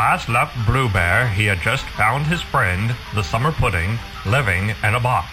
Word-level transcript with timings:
last 0.00 0.30
left 0.30 0.56
Blue 0.64 0.88
Bear, 0.88 1.28
he 1.28 1.44
had 1.44 1.60
just 1.60 1.84
found 1.84 2.26
his 2.26 2.40
friend, 2.40 2.96
the 3.14 3.22
summer 3.22 3.52
pudding, 3.52 3.98
living 4.24 4.70
in 4.82 4.94
a 4.94 4.98
box. 4.98 5.30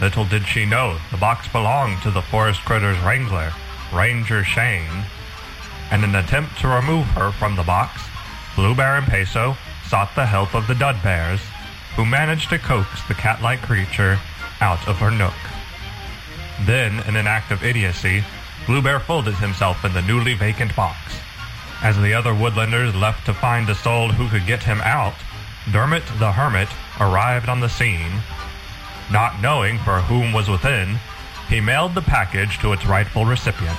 Little 0.00 0.24
did 0.24 0.48
she 0.48 0.66
know 0.66 0.98
the 1.12 1.16
box 1.16 1.46
belonged 1.46 2.02
to 2.02 2.10
the 2.10 2.22
forest 2.22 2.60
critter's 2.62 2.98
wrangler, 3.04 3.52
Ranger 3.94 4.42
Shane. 4.42 5.04
And 5.92 6.02
in 6.02 6.10
an 6.10 6.24
attempt 6.24 6.58
to 6.58 6.66
remove 6.66 7.06
her 7.14 7.30
from 7.30 7.54
the 7.54 7.62
box, 7.62 8.02
Blue 8.56 8.74
Bear 8.74 8.96
and 8.96 9.06
Peso 9.06 9.56
sought 9.86 10.12
the 10.16 10.26
help 10.26 10.56
of 10.56 10.66
the 10.66 10.74
Dud 10.74 11.00
Bears, 11.00 11.40
who 11.94 12.04
managed 12.04 12.50
to 12.50 12.58
coax 12.58 12.88
the 13.06 13.14
cat-like 13.14 13.62
creature 13.62 14.18
out 14.60 14.88
of 14.88 14.96
her 14.96 15.12
nook. 15.12 15.38
Then, 16.66 16.98
in 17.06 17.14
an 17.14 17.28
act 17.28 17.52
of 17.52 17.62
idiocy, 17.62 18.24
Blue 18.66 18.82
Bear 18.82 18.98
folded 18.98 19.36
himself 19.36 19.84
in 19.84 19.92
the 19.94 20.02
newly 20.02 20.34
vacant 20.34 20.74
box. 20.74 21.14
As 21.82 22.00
the 22.00 22.14
other 22.14 22.32
woodlanders 22.32 22.98
left 22.98 23.26
to 23.26 23.34
find 23.34 23.68
a 23.68 23.74
soul 23.74 24.08
who 24.08 24.28
could 24.28 24.46
get 24.46 24.62
him 24.62 24.80
out, 24.82 25.14
Dermot 25.72 26.04
the 26.20 26.30
Hermit 26.30 26.68
arrived 27.00 27.48
on 27.48 27.58
the 27.58 27.68
scene. 27.68 28.22
Not 29.10 29.42
knowing 29.42 29.78
for 29.80 30.00
whom 30.00 30.32
was 30.32 30.48
within, 30.48 31.00
he 31.48 31.60
mailed 31.60 31.96
the 31.96 32.02
package 32.02 32.60
to 32.60 32.72
its 32.72 32.86
rightful 32.86 33.24
recipient, 33.24 33.78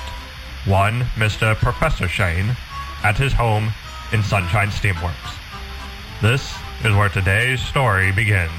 one 0.65 1.05
Mr. 1.15 1.55
Professor 1.55 2.09
Shane, 2.09 2.57
at 3.03 3.17
his 3.17 3.31
home 3.31 3.71
in 4.11 4.21
Sunshine 4.21 4.67
Steamworks. 4.67 5.33
This 6.21 6.53
is 6.83 6.93
where 6.95 7.09
today's 7.09 7.61
story 7.61 8.11
begins. 8.11 8.51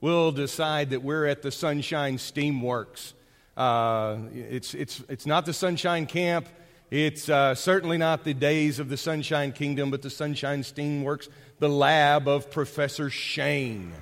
Will 0.00 0.32
decide 0.32 0.90
that 0.90 1.04
we're 1.04 1.26
at 1.26 1.42
the 1.42 1.52
Sunshine 1.52 2.18
Steamworks. 2.18 3.12
Uh, 3.56 4.18
it's, 4.32 4.74
it's, 4.74 5.02
it's 5.08 5.26
not 5.26 5.46
the 5.46 5.52
Sunshine 5.52 6.06
Camp. 6.06 6.48
It's 6.90 7.28
uh, 7.28 7.54
certainly 7.54 7.98
not 7.98 8.24
the 8.24 8.34
days 8.34 8.78
of 8.78 8.88
the 8.88 8.96
Sunshine 8.96 9.52
Kingdom, 9.52 9.90
but 9.90 10.02
the 10.02 10.10
Sunshine 10.10 10.62
Steamworks, 10.62 11.28
the 11.58 11.68
lab 11.68 12.28
of 12.28 12.50
Professor 12.50 13.10
Shane. 13.10 13.92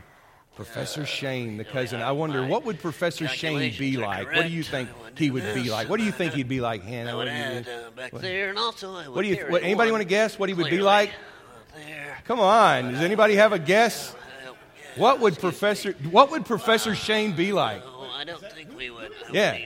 Professor 0.56 1.06
Shane, 1.06 1.56
the 1.56 1.64
cousin. 1.64 2.02
I 2.02 2.12
wonder, 2.12 2.46
what 2.46 2.64
would 2.66 2.78
Professor 2.78 3.26
Shane 3.26 3.72
be 3.78 3.96
like? 3.96 4.26
What 4.26 4.42
do 4.42 4.52
you 4.52 4.62
think 4.62 4.90
he 5.16 5.30
would 5.30 5.54
be 5.54 5.70
like? 5.70 5.88
What 5.88 5.98
do 5.98 6.04
you 6.04 6.12
think 6.12 6.34
he'd 6.34 6.48
be 6.48 6.60
like, 6.60 6.82
Hannah? 6.82 7.16
What 7.16 7.24
do 7.26 7.32
you, 7.32 7.64
back 7.96 8.12
there, 8.12 8.50
and 8.50 8.58
also 8.58 8.92
what 9.10 9.22
do 9.22 9.28
you, 9.28 9.46
what, 9.48 9.62
anybody 9.62 9.90
want 9.90 10.02
to 10.02 10.08
guess 10.08 10.38
what 10.38 10.50
he 10.50 10.54
would 10.54 10.70
be 10.70 10.80
like? 10.80 11.10
Come 12.24 12.38
on, 12.38 12.92
does 12.92 13.00
anybody 13.00 13.36
have 13.36 13.52
a 13.52 13.58
guess? 13.58 14.14
What 14.96 15.20
would 15.20 15.38
Professor 15.38 15.92
What 16.10 16.30
would 16.30 16.44
Professor 16.44 16.94
Shane 16.94 17.32
be 17.32 17.54
like? 17.54 17.82
I 18.14 18.24
don't 18.24 18.42
think 18.52 18.76
we 18.76 18.90
would. 18.90 19.01
Yeah. 19.32 19.58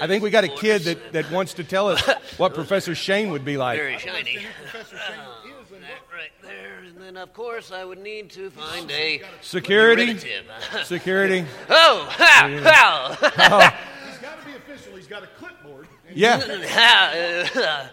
I 0.00 0.06
think 0.06 0.22
we 0.22 0.30
got 0.30 0.44
a 0.44 0.48
kid 0.48 0.82
that, 0.82 1.12
that 1.12 1.30
wants 1.30 1.54
to 1.54 1.64
tell 1.64 1.88
us 1.88 2.02
what 2.36 2.54
Professor 2.60 2.94
Shane 2.94 3.30
would 3.30 3.44
be 3.44 3.56
like. 3.56 3.78
Very 3.78 3.98
shiny. 3.98 4.38
Professor 4.62 4.96
Shane 4.98 5.18
is 5.62 5.70
right 6.12 6.30
there. 6.42 6.78
And 6.86 6.96
then, 7.00 7.16
of 7.16 7.32
course, 7.32 7.72
I 7.72 7.84
would 7.84 7.98
need 7.98 8.30
to 8.30 8.50
find 8.50 8.90
a 8.90 9.22
security. 9.40 10.18
Security. 10.84 11.44
Oh, 11.68 12.06
ha, 12.10 12.50
ha. 12.62 13.16
Oh. 13.38 14.10
He's 14.10 14.18
got 14.18 14.38
to 14.40 14.46
be 14.46 14.52
official. 14.52 14.96
He's 14.96 15.06
got 15.06 15.22
a 15.22 15.28
clipboard. 15.38 15.86
Yeah. 16.12 17.48
Uh, 17.56 17.86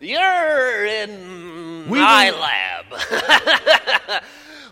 you're 0.00 0.86
in 0.86 1.88
We 1.88 1.98
my 1.98 2.30
will- 2.30 2.40
lab, 2.40 4.22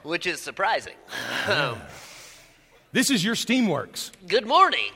which 0.02 0.26
is 0.26 0.40
surprising. 0.40 0.94
This 2.94 3.10
is 3.10 3.24
your 3.24 3.34
Steamworks. 3.34 4.12
Good 4.28 4.46
morning. 4.46 4.92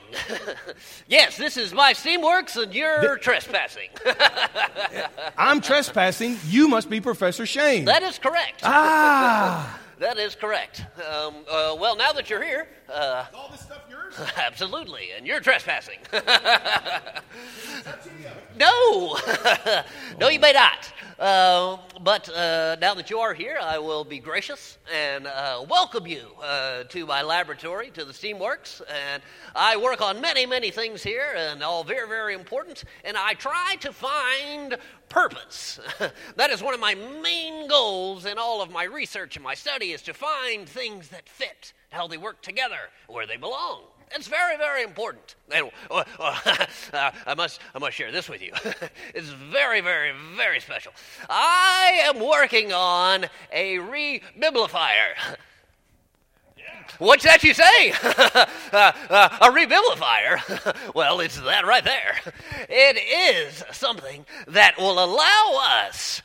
yes, 1.09 1.35
this 1.37 1.57
is 1.57 1.73
my 1.73 1.91
Steamworks, 1.91 2.55
and 2.55 2.73
you're 2.73 3.17
trespassing. 3.17 3.89
I'm 5.37 5.59
trespassing. 5.59 6.37
You 6.47 6.69
must 6.69 6.89
be 6.89 7.01
Professor 7.01 7.45
Shane. 7.45 7.83
that 7.85 8.01
is 8.01 8.17
correct. 8.17 8.61
ah. 8.63 9.77
That 9.99 10.17
is 10.17 10.33
correct. 10.33 10.85
Um, 10.95 11.33
uh, 11.51 11.75
well, 11.77 11.97
now 11.97 12.13
that 12.13 12.29
you're 12.29 12.41
here, 12.41 12.69
uh, 12.87 13.25
Is 13.27 13.35
all 13.35 13.49
this 13.51 13.59
stuff 13.59 13.81
yours? 13.89 14.13
absolutely, 14.37 15.11
and 15.17 15.27
you're 15.27 15.41
trespassing. 15.41 15.97
It's 16.13 16.25
up 17.85 18.01
to 18.03 18.09
you. 18.09 18.29
no, 18.57 19.17
no, 20.21 20.29
you 20.29 20.39
may 20.39 20.53
not. 20.53 20.89
Uh, 21.19 21.75
but 22.01 22.29
uh, 22.29 22.77
now 22.79 22.93
that 22.93 23.09
you 23.09 23.19
are 23.19 23.33
here, 23.33 23.57
I 23.61 23.77
will 23.77 24.05
be 24.05 24.19
gracious 24.19 24.77
and 24.89 25.27
uh, 25.27 25.65
welcome 25.69 26.07
you 26.07 26.29
uh, 26.41 26.83
to 26.85 27.05
my 27.05 27.23
laboratory, 27.23 27.91
to 27.91 28.05
the 28.05 28.13
Steamworks. 28.13 28.81
And 28.89 29.21
I 29.53 29.75
work 29.75 29.99
on 30.01 30.21
many, 30.21 30.45
many 30.45 30.71
things 30.71 31.03
here, 31.03 31.35
and 31.35 31.61
all 31.61 31.83
very, 31.83 32.07
very 32.07 32.33
important. 32.33 32.85
And 33.03 33.17
I 33.17 33.33
try 33.33 33.75
to 33.81 33.91
find 33.91 34.77
purpose. 35.09 35.81
that 36.37 36.51
is 36.51 36.63
one 36.63 36.73
of 36.73 36.79
my 36.79 36.95
main 36.95 37.67
goals 37.67 38.25
in 38.25 38.37
all 38.37 38.61
of 38.61 38.71
my 38.71 38.85
research 38.85 39.35
and 39.35 39.43
my 39.43 39.55
study 39.55 39.91
is 39.91 40.01
to 40.03 40.13
find 40.13 40.69
things 40.69 41.09
that 41.09 41.27
fit, 41.27 41.73
how 41.89 42.07
they 42.07 42.17
work 42.17 42.41
together, 42.41 42.91
where 43.09 43.27
they 43.27 43.35
belong. 43.35 43.81
It's 44.15 44.27
very, 44.27 44.57
very 44.57 44.83
important. 44.83 45.35
And 45.51 45.69
uh, 45.91 46.01
I 46.93 47.33
must, 47.35 47.59
I 47.75 47.79
must 47.79 47.95
share 47.95 48.11
this 48.11 48.27
with 48.27 48.41
you. 48.41 48.51
it's 49.13 49.29
very, 49.29 49.81
very, 49.81 50.13
very 50.35 50.59
special. 50.59 50.91
I 51.29 52.01
am 52.05 52.19
working 52.19 52.73
on 52.73 53.25
a 53.51 53.79
re-biblifier. 53.79 55.13
What's 56.97 57.23
that 57.23 57.43
you 57.43 57.53
say? 57.53 57.91
uh, 57.91 58.45
uh, 58.73 59.37
a 59.41 59.49
rebiblifier? 59.51 60.93
well, 60.95 61.19
it's 61.19 61.39
that 61.41 61.65
right 61.65 61.83
there. 61.83 62.19
It 62.67 62.97
is 62.97 63.63
something 63.71 64.25
that 64.47 64.77
will 64.77 65.03
allow 65.03 65.85
us 65.85 66.23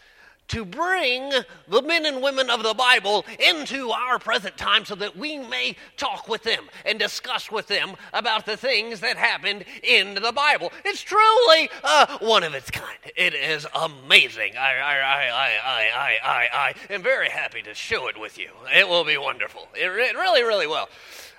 to 0.48 0.64
bring 0.64 1.32
the 1.68 1.82
men 1.82 2.06
and 2.06 2.22
women 2.22 2.50
of 2.50 2.62
the 2.62 2.74
Bible 2.74 3.24
into 3.38 3.90
our 3.90 4.18
present 4.18 4.56
time 4.56 4.84
so 4.84 4.94
that 4.94 5.16
we 5.16 5.38
may 5.38 5.76
talk 5.96 6.28
with 6.28 6.42
them 6.42 6.68
and 6.84 6.98
discuss 6.98 7.50
with 7.50 7.66
them 7.66 7.94
about 8.12 8.46
the 8.46 8.56
things 8.56 9.00
that 9.00 9.16
happened 9.16 9.64
in 9.82 10.14
the 10.14 10.32
Bible. 10.32 10.70
It's 10.84 11.00
truly 11.00 11.70
uh, 11.82 12.18
one 12.18 12.42
of 12.42 12.54
its 12.54 12.70
kind. 12.70 12.98
It 13.16 13.34
is 13.34 13.66
amazing. 13.74 14.56
I, 14.56 14.76
I, 14.76 14.96
I, 14.98 15.28
I, 15.28 15.58
I, 15.64 16.18
I, 16.22 16.48
I, 16.52 16.92
am 16.92 17.02
very 17.02 17.30
happy 17.30 17.62
to 17.62 17.74
show 17.74 18.08
it 18.08 18.20
with 18.20 18.38
you. 18.38 18.50
It 18.74 18.88
will 18.88 19.04
be 19.04 19.16
wonderful. 19.16 19.68
It, 19.74 19.86
it 19.86 20.16
really, 20.16 20.42
really 20.42 20.66
will. 20.66 20.88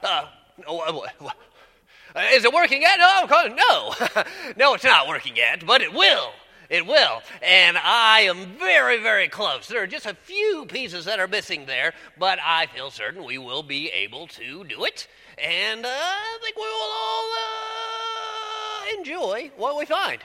Uh, 0.02 0.26
oh, 0.68 1.06
is 2.34 2.46
it 2.46 2.54
working 2.54 2.82
yet? 2.82 2.98
No, 2.98 3.24
of 3.24 3.30
course- 3.30 3.54
no. 3.56 4.24
no, 4.58 4.74
it's 4.74 4.84
not 4.84 5.08
working 5.08 5.36
yet, 5.36 5.66
but 5.66 5.82
it 5.82 5.94
will. 5.94 6.32
It 6.76 6.86
will. 6.86 7.22
And 7.42 7.78
I 7.78 8.24
am 8.24 8.58
very, 8.60 9.02
very 9.02 9.30
close. 9.30 9.70
There 9.70 9.82
are 9.82 9.88
just 9.88 10.06
a 10.06 10.14
few 10.14 10.66
pieces 10.68 11.06
that 11.06 11.22
are 11.22 11.28
missing 11.28 11.66
there, 11.66 11.94
but 12.20 12.38
I 12.44 12.66
feel 12.66 12.92
certain 12.92 13.24
we 13.24 13.38
will 13.38 13.64
be 13.64 13.88
able 13.92 14.28
to 14.28 14.66
do 14.66 14.84
it. 14.84 15.08
And 15.38 15.86
uh, 15.86 15.90
I 15.90 16.38
think 16.44 16.58
we 16.58 16.64
will 16.64 16.92
all 17.00 17.32
uh, 18.92 18.98
enjoy 19.00 19.52
what 19.56 19.78
we 19.78 19.86
find. 19.86 20.20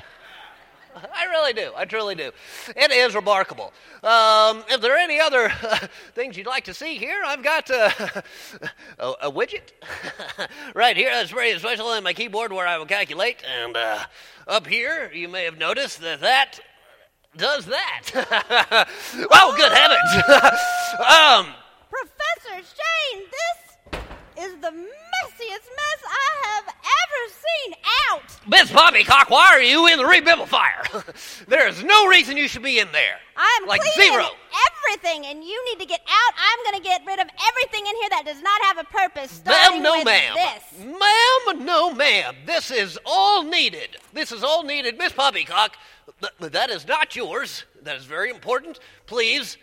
I 0.95 1.25
really 1.27 1.53
do. 1.53 1.73
I 1.77 1.85
truly 1.85 2.15
do. 2.15 2.31
It 2.77 2.91
is 2.91 3.15
remarkable. 3.15 3.73
Um, 4.03 4.65
if 4.69 4.81
there 4.81 4.95
are 4.95 4.99
any 4.99 5.21
other 5.21 5.53
uh, 5.63 5.87
things 6.15 6.37
you'd 6.37 6.47
like 6.47 6.65
to 6.65 6.75
see 6.75 6.97
here, 6.97 7.23
I've 7.25 7.43
got 7.43 7.71
uh, 7.71 7.91
a, 8.99 9.07
a 9.23 9.31
widget 9.31 9.73
right 10.75 10.97
here. 10.97 11.11
That's 11.11 11.31
very 11.31 11.59
special 11.59 11.87
on 11.87 12.03
my 12.03 12.13
keyboard 12.13 12.53
where 12.53 12.67
I 12.67 12.79
will 12.79 12.87
calculate. 12.87 13.43
And 13.63 13.77
uh, 13.77 14.05
up 14.47 14.67
here, 14.67 15.11
you 15.13 15.29
may 15.29 15.45
have 15.45 15.59
noticed 15.59 16.01
that 16.01 16.21
that 16.21 16.61
does 17.37 17.67
that. 17.67 18.11
oh, 19.33 19.55
good 19.57 19.73
heavens! 19.73 20.11
um, 20.99 21.55
Professor 21.89 22.67
Shane, 22.77 23.23
this 23.31 24.45
is 24.45 24.61
the 24.61 24.73
messiest 25.25 25.69
mess 25.77 26.01
I 26.05 26.49
have 26.49 26.65
ever 26.69 27.23
seen 27.29 27.75
out. 28.11 28.49
Miss 28.49 28.71
Poppycock, 28.71 29.31
why 29.31 29.49
are 29.53 29.63
you 29.63 29.87
in 29.87 29.99
the 29.99 30.05
rebiblifier? 30.05 31.45
there 31.47 31.69
is 31.69 31.83
no 31.85 32.07
reason 32.07 32.37
you 32.37 32.49
should 32.49 32.63
be 32.63 32.79
in 32.79 32.89
there. 32.93 33.17
I'm 33.37 33.67
like 33.67 33.81
cleaning 33.81 34.13
zero. 34.13 34.27
everything, 34.69 35.27
and 35.27 35.45
you 35.45 35.65
need 35.67 35.81
to 35.81 35.87
get 35.87 36.01
out. 36.01 36.35
I'm 36.37 36.73
going 36.73 36.83
to 36.83 36.89
get 36.89 37.03
rid 37.07 37.19
of 37.21 37.27
everything 37.49 37.87
in 37.87 37.97
here 37.97 38.09
that 38.11 38.23
does 38.27 38.43
not 38.43 38.61
have 38.63 38.79
a 38.79 38.85
purpose. 38.85 39.43
Ma'am, 39.47 39.83
no 39.83 40.03
ma'am. 40.05 40.35
This. 40.35 40.85
Ma'am, 40.85 41.65
no 41.65 41.93
ma'am. 41.93 42.35
This 42.47 42.71
is 42.71 42.99
all 43.05 43.43
needed. 43.43 43.97
This 44.13 44.33
is 44.33 44.43
all 44.43 44.63
needed. 44.63 44.99
Miss 44.99 45.13
Poppycock, 45.13 45.77
th- 46.21 46.53
that 46.53 46.71
is 46.71 46.87
not 46.87 47.17
yours. 47.17 47.65
That 47.83 47.97
is 47.97 48.05
very 48.05 48.31
important. 48.31 48.79
Please 49.07 49.57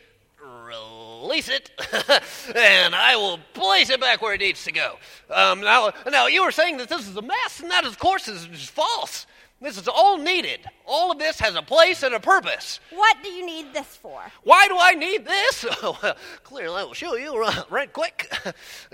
release 0.66 1.50
it, 1.50 1.72
and 2.56 2.96
I 2.96 3.16
will 3.16 3.40
place 3.54 3.90
it 3.90 4.00
back 4.00 4.22
where 4.22 4.34
it 4.34 4.42
needs 4.42 4.64
to 4.66 4.72
go. 4.72 4.96
Um, 5.30 5.62
now, 5.62 5.92
now, 6.10 6.28
you 6.28 6.44
were 6.44 6.52
saying 6.52 6.78
that 6.78 6.90
this 6.90 7.08
is 7.08 7.16
a 7.16 7.22
mess, 7.22 7.60
and 7.60 7.72
that, 7.72 7.86
of 7.86 8.00
course, 8.00 8.28
is 8.28 8.46
false. 8.70 9.26
This 9.60 9.78
is 9.78 9.88
all 9.88 10.20
needed. 10.20 10.60
All 10.86 11.12
of 11.12 11.18
this 11.18 11.40
has 11.40 11.56
a 11.56 11.64
place 11.64 12.04
and 12.04 12.14
a 12.14 12.20
purpose. 12.20 12.80
What 12.92 13.18
do 13.24 13.30
you 13.30 13.46
need 13.46 13.74
this 13.74 13.96
for? 13.96 14.22
Why 14.44 14.68
do 14.68 14.78
I 14.80 14.94
need 14.94 15.26
this? 15.26 15.66
well, 15.82 16.16
clearly, 16.44 16.82
I 16.82 16.84
will 16.84 16.94
show 16.94 17.16
you 17.16 17.44
right 17.70 17.92
quick. 17.92 18.32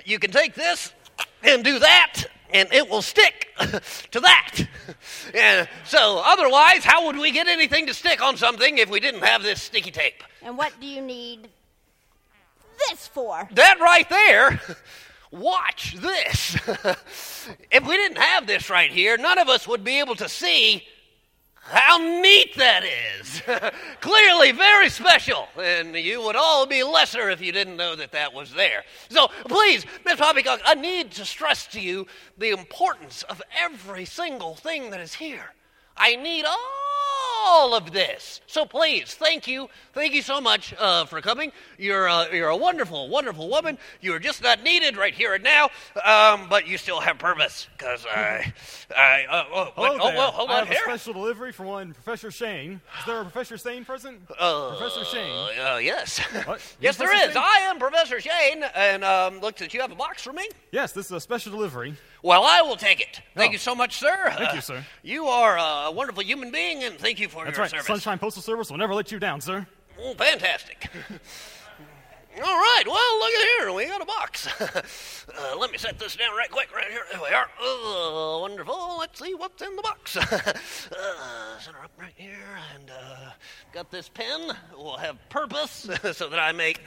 You 0.05 0.19
can 0.19 0.31
take 0.31 0.53
this 0.53 0.93
and 1.43 1.63
do 1.63 1.79
that, 1.79 2.23
and 2.53 2.71
it 2.71 2.89
will 2.89 3.01
stick 3.01 3.47
to 4.11 4.19
that. 4.19 4.59
And 5.33 5.67
so, 5.85 6.21
otherwise, 6.23 6.83
how 6.83 7.07
would 7.07 7.17
we 7.17 7.31
get 7.31 7.47
anything 7.47 7.87
to 7.87 7.93
stick 7.93 8.21
on 8.21 8.37
something 8.37 8.77
if 8.77 8.89
we 8.89 8.99
didn't 8.99 9.23
have 9.23 9.43
this 9.43 9.61
sticky 9.61 9.91
tape? 9.91 10.23
And 10.41 10.57
what 10.57 10.73
do 10.79 10.87
you 10.87 11.01
need 11.01 11.49
this 12.89 13.07
for? 13.07 13.49
That 13.53 13.79
right 13.79 14.07
there, 14.09 14.61
watch 15.31 15.95
this. 15.95 16.55
if 17.71 17.87
we 17.87 17.97
didn't 17.97 18.19
have 18.19 18.45
this 18.45 18.69
right 18.69 18.91
here, 18.91 19.17
none 19.17 19.39
of 19.39 19.49
us 19.49 19.67
would 19.67 19.83
be 19.83 19.99
able 19.99 20.15
to 20.15 20.29
see 20.29 20.83
how 21.63 21.97
neat 21.97 22.55
that 22.57 22.83
is. 22.83 23.41
Clearly 24.01 24.51
very 24.51 24.89
special. 24.89 25.47
And 25.57 25.95
you 25.95 26.21
would 26.21 26.35
all 26.35 26.65
be 26.65 26.83
lesser 26.83 27.29
if 27.29 27.41
you 27.41 27.51
didn't 27.51 27.77
know 27.77 27.95
that 27.95 28.11
that 28.11 28.33
was 28.33 28.53
there. 28.53 28.83
So 29.09 29.29
please, 29.47 29.85
Miss 30.05 30.19
Poppycock, 30.19 30.59
I 30.65 30.75
need 30.75 31.11
to 31.11 31.25
stress 31.25 31.65
to 31.67 31.79
you 31.79 32.07
the 32.37 32.49
importance 32.49 33.23
of 33.23 33.41
every 33.57 34.05
single 34.05 34.55
thing 34.55 34.91
that 34.91 34.99
is 34.99 35.13
here. 35.13 35.53
I 35.95 36.15
need 36.15 36.45
all 36.45 36.82
of 37.43 37.91
this. 37.91 38.41
So 38.47 38.65
please, 38.65 39.13
thank 39.13 39.47
you. 39.47 39.69
Thank 39.93 40.13
you 40.13 40.21
so 40.21 40.39
much 40.39 40.73
uh, 40.79 41.05
for 41.05 41.21
coming. 41.21 41.51
You're, 41.77 42.07
uh, 42.07 42.29
you're 42.31 42.49
a 42.49 42.57
wonderful, 42.57 43.09
wonderful 43.09 43.49
woman. 43.49 43.77
You're 44.01 44.19
just 44.19 44.41
not 44.43 44.63
needed 44.63 44.97
right 44.97 45.13
here 45.13 45.33
and 45.33 45.43
now, 45.43 45.69
um, 46.05 46.47
but 46.49 46.67
you 46.67 46.77
still 46.77 46.99
have 46.99 47.17
purpose. 47.17 47.67
Because 47.77 48.05
I. 48.05 48.53
I 48.95 49.25
uh, 49.29 49.43
oh, 49.51 49.71
Hello 49.75 49.97
oh, 49.99 50.07
there. 50.07 50.17
well, 50.17 50.31
hold 50.31 50.49
I 50.49 50.61
on 50.61 50.67
have 50.67 50.69
here. 50.69 50.83
a 50.85 50.97
special 50.97 51.13
delivery 51.13 51.51
for 51.51 51.63
one 51.63 51.93
Professor 51.93 52.31
Shane. 52.31 52.81
Is 52.99 53.05
there 53.05 53.19
a 53.19 53.23
Professor 53.23 53.57
Shane 53.57 53.85
present? 53.85 54.21
Uh, 54.39 54.75
Professor 54.77 55.05
Shane. 55.05 55.59
Uh, 55.59 55.77
yes. 55.77 56.19
What? 56.45 56.61
yes, 56.79 56.97
there 56.97 57.07
Professor 57.07 57.29
is. 57.29 57.33
Shane? 57.33 57.43
I 57.43 57.57
am 57.69 57.79
Professor 57.79 58.19
Shane, 58.19 58.63
and 58.75 59.03
um, 59.03 59.39
looks 59.39 59.59
that 59.59 59.73
you 59.73 59.81
have 59.81 59.91
a 59.91 59.95
box 59.95 60.23
for 60.23 60.33
me. 60.33 60.47
Yes, 60.71 60.91
this 60.91 61.07
is 61.07 61.11
a 61.11 61.19
special 61.19 61.51
delivery. 61.51 61.95
Well, 62.23 62.43
I 62.45 62.61
will 62.61 62.77
take 62.77 63.01
it. 63.01 63.19
Thank 63.35 63.49
Oh. 63.49 63.53
you 63.53 63.57
so 63.59 63.75
much, 63.75 63.97
sir. 63.97 64.31
Thank 64.37 64.51
Uh, 64.51 64.53
you, 64.55 64.61
sir. 64.61 64.85
You 65.03 65.27
are 65.27 65.57
a 65.57 65.91
wonderful 65.91 66.23
human 66.23 66.51
being, 66.51 66.83
and 66.83 66.97
thank 66.97 67.19
you 67.19 67.27
for 67.27 67.43
That's 67.43 67.57
your 67.57 67.63
right. 67.65 67.69
service. 67.71 67.85
Sunshine 67.85 68.17
Postal 68.17 68.41
Service 68.41 68.71
will 68.71 68.77
never 68.77 68.95
let 68.95 69.11
you 69.11 69.19
down, 69.19 69.41
sir. 69.41 69.67
Oh, 69.99 70.13
fantastic. 70.15 70.89
All 72.37 72.41
right, 72.41 72.83
well, 72.87 73.19
look 73.19 73.31
at 73.31 73.47
here. 73.59 73.73
We 73.73 73.85
got 73.85 74.01
a 74.01 74.05
box. 74.05 74.47
uh, 74.61 75.55
let 75.59 75.71
me 75.71 75.77
set 75.77 75.99
this 75.99 76.15
down 76.15 76.35
right 76.35 76.49
quick, 76.49 76.75
right 76.75 76.89
here. 76.89 77.03
There 77.11 77.21
we 77.21 77.27
are. 77.27 77.47
Oh, 77.61 78.39
wonderful. 78.41 78.97
Let's 78.97 79.19
see 79.19 79.35
what's 79.35 79.61
in 79.61 79.75
the 79.75 79.83
box. 79.83 80.17
uh, 80.17 81.59
center 81.59 81.77
up 81.83 81.91
right 81.99 82.13
here, 82.15 82.33
and 82.73 82.89
uh, 82.89 83.29
got 83.71 83.91
this 83.91 84.09
pen. 84.09 84.51
We'll 84.75 84.97
have 84.97 85.17
purpose 85.29 85.87
so 86.13 86.27
that 86.29 86.39
I 86.39 86.51
make. 86.53 86.81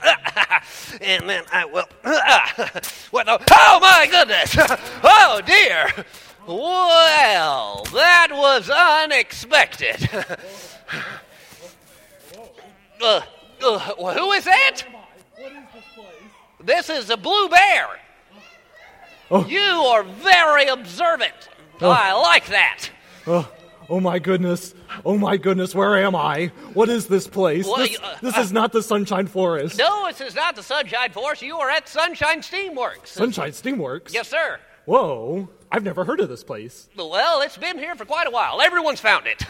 and 1.00 1.30
then 1.30 1.44
I 1.52 1.64
will. 1.64 1.86
what 3.12 3.26
the? 3.26 3.38
Oh, 3.52 3.78
my 3.80 4.08
goodness. 4.10 4.56
oh, 5.04 5.40
dear. 5.46 6.04
Well, 6.48 7.84
that 7.92 8.28
was 8.32 8.68
unexpected. 8.68 10.08
Uh, 13.00 13.20
uh, 13.62 13.78
who 14.14 14.32
is 14.32 14.44
that? 14.44 14.82
This 16.60 16.88
is 16.90 17.10
a 17.10 17.16
blue 17.16 17.48
bear. 17.48 17.86
You 19.46 19.60
are 19.60 20.02
very 20.02 20.66
observant. 20.66 21.50
I 21.80 22.12
like 22.14 22.46
that. 22.46 22.88
Oh, 23.26 23.50
oh 23.88 24.00
my 24.00 24.18
goodness. 24.18 24.74
Oh 25.04 25.18
my 25.18 25.36
goodness, 25.36 25.74
where 25.74 25.98
am 25.98 26.14
I? 26.14 26.52
What 26.74 26.88
is 26.88 27.06
this 27.06 27.26
place? 27.26 27.66
Well, 27.66 27.76
this 27.78 27.98
uh, 28.00 28.16
this 28.22 28.36
is 28.38 28.52
not 28.52 28.72
the 28.72 28.82
Sunshine 28.82 29.26
Forest. 29.26 29.78
No, 29.78 30.06
this 30.06 30.20
is 30.20 30.34
not 30.34 30.56
the 30.56 30.62
Sunshine 30.62 31.10
Forest. 31.10 31.42
You 31.42 31.58
are 31.58 31.68
at 31.68 31.88
Sunshine 31.88 32.40
Steamworks. 32.40 33.08
Sunshine 33.08 33.50
Steamworks? 33.50 34.14
Yes, 34.14 34.28
sir. 34.28 34.58
Whoa, 34.86 35.48
I've 35.70 35.82
never 35.82 36.04
heard 36.04 36.20
of 36.20 36.28
this 36.28 36.44
place. 36.44 36.88
Well, 36.96 37.40
it's 37.42 37.56
been 37.58 37.78
here 37.78 37.96
for 37.96 38.04
quite 38.04 38.28
a 38.28 38.30
while. 38.30 38.62
Everyone's 38.62 39.00
found 39.00 39.26
it. 39.26 39.42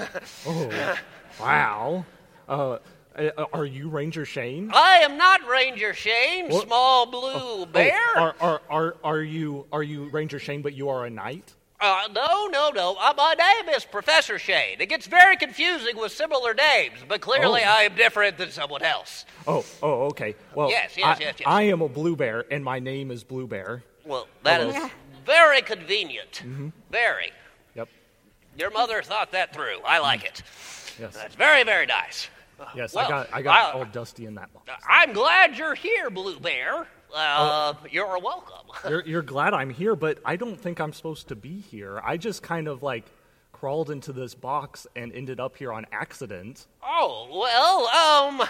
Oh, 0.47 0.99
wow. 1.39 2.07
Uh, 2.49 2.79
uh, 3.17 3.45
are 3.53 3.65
you 3.65 3.89
Ranger 3.89 4.25
Shane? 4.25 4.71
I 4.75 4.99
am 4.99 5.17
not 5.17 5.47
Ranger 5.49 5.95
Shane, 5.95 6.49
What? 6.49 6.67
small 6.67 7.07
blue 7.07 7.67
bear. 7.67 7.99
Oh, 8.17 8.21
are, 8.21 8.35
are, 8.41 8.63
are, 8.71 8.97
are 9.05 9.21
you 9.23 9.67
are 9.73 9.83
you 9.83 10.09
Ranger 10.11 10.39
Shane, 10.39 10.63
but 10.63 10.75
you 10.75 10.89
are 10.89 11.07
a 11.07 11.11
knight? 11.11 11.55
Uh, 11.79 12.09
no, 12.11 12.47
no, 12.47 12.71
no. 12.71 12.97
Uh, 12.99 13.13
my 13.17 13.35
name 13.35 13.75
is 13.75 13.85
Professor 13.85 14.39
Shane. 14.39 14.81
It 14.81 14.89
gets 14.89 15.07
very 15.07 15.37
confusing 15.37 15.97
with 15.99 16.11
similar 16.11 16.55
names, 16.55 17.01
but 17.07 17.21
clearly 17.21 17.61
Oh. 17.65 17.69
I 17.71 17.83
am 17.83 17.95
different 17.95 18.39
than 18.39 18.51
someone 18.51 18.83
else. 18.83 19.27
Oh, 19.47 19.63
oh, 19.83 20.05
okay. 20.07 20.35
Well, 20.55 20.71
Yes, 20.71 20.97
yes, 20.97 21.19
I, 21.19 21.21
yes, 21.23 21.35
yes. 21.39 21.43
I 21.47 21.63
am 21.63 21.83
a 21.83 21.89
blue 21.89 22.17
bear, 22.17 22.47
and 22.51 22.65
my 22.65 22.79
name 22.79 23.11
is 23.11 23.25
Blue 23.25 23.47
Bear. 23.47 23.83
Well, 24.07 24.27
that 24.43 24.63
is 24.63 24.75
Hello. 24.75 24.89
very 25.27 25.61
convenient. 25.61 26.43
Very. 26.91 27.31
Yep. 27.75 27.89
Your 28.59 28.71
mother 28.71 29.03
thought 29.03 29.33
that 29.33 29.53
through. 29.53 29.81
I 29.87 29.99
like 29.99 30.25
it. 30.25 30.43
Yes. 30.99 31.13
That's 31.15 31.35
very, 31.35 31.63
very 31.63 31.85
nice. 31.85 32.29
Yes. 32.75 32.95
well, 32.95 33.07
I 33.07 33.09
got 33.09 33.29
I 33.33 33.43
got 33.43 33.75
all 33.75 33.85
dusty 33.85 34.27
in 34.27 34.35
that 34.37 34.53
box. 34.53 34.71
I'm 34.89 35.13
glad 35.13 35.57
you're 35.57 35.75
here, 35.75 36.11
Blue 36.11 36.39
Bear. 36.39 36.87
Uh, 37.15 37.75
You're 37.91 38.19
welcome. 38.19 38.67
You're, 38.91 39.03
you're 39.07 39.23
glad 39.23 39.55
I'm 39.55 39.71
here, 39.71 39.97
but 39.97 40.19
I 40.25 40.37
don't 40.37 40.61
think 40.61 40.81
I'm 40.81 40.93
supposed 40.93 41.29
to 41.29 41.37
be 41.37 41.61
here. 41.61 42.01
I 42.05 42.17
just 42.17 42.43
kind 42.43 42.69
of 42.69 42.83
like 42.83 43.05
crawled 43.59 43.91
into 43.91 44.13
this 44.13 44.35
box 44.35 44.87
and 44.97 45.13
ended 45.15 45.41
up 45.41 45.57
here 45.57 45.73
on 45.73 45.87
accident. 45.91 46.67
Oh 46.85 47.27
well, 47.33 47.87
um, 47.89 48.47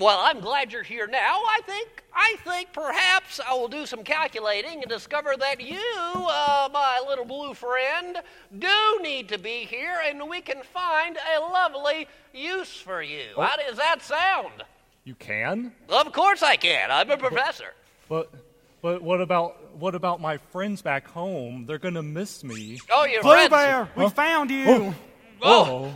well, 0.00 0.18
I'm 0.22 0.40
glad 0.40 0.72
you're 0.72 0.82
here 0.82 1.06
now. 1.06 1.18
I 1.18 1.60
think, 1.64 2.02
I 2.12 2.34
think 2.42 2.72
perhaps 2.72 3.38
I 3.38 3.54
will 3.54 3.68
do 3.68 3.86
some 3.86 4.02
calculating 4.02 4.82
and 4.82 4.88
discover 4.88 5.34
that 5.38 5.60
you, 5.60 5.80
uh, 6.14 6.68
my 6.72 7.00
little 7.06 7.24
blue 7.24 7.54
friend, 7.54 8.18
do 8.58 8.98
need 9.02 9.28
to 9.28 9.38
be 9.38 9.64
here, 9.64 10.00
and 10.04 10.28
we 10.28 10.40
can 10.40 10.62
find 10.62 11.16
a 11.16 11.40
lovely 11.40 12.08
use 12.34 12.74
for 12.74 13.02
you. 13.02 13.26
How 13.36 13.56
does 13.56 13.76
that 13.76 14.02
sound? 14.02 14.64
You 15.04 15.14
can? 15.14 15.72
Of 15.88 16.12
course 16.12 16.42
I 16.42 16.56
can. 16.56 16.90
I'm 16.90 17.10
a 17.10 17.16
professor. 17.16 17.74
But 18.08 18.32
but 18.32 18.49
what 18.82 19.20
about 19.20 19.74
what 19.78 19.94
about 19.94 20.20
my 20.20 20.38
friends 20.52 20.82
back 20.82 21.06
home? 21.08 21.64
They're 21.66 21.78
gonna 21.78 22.02
miss 22.02 22.42
me. 22.44 22.78
Oh, 22.90 23.04
your 23.04 23.22
Blue 23.22 23.32
friends. 23.32 23.50
Bear, 23.50 23.88
we 23.96 24.08
found 24.10 24.50
you. 24.50 24.94
Oh, 25.42 25.92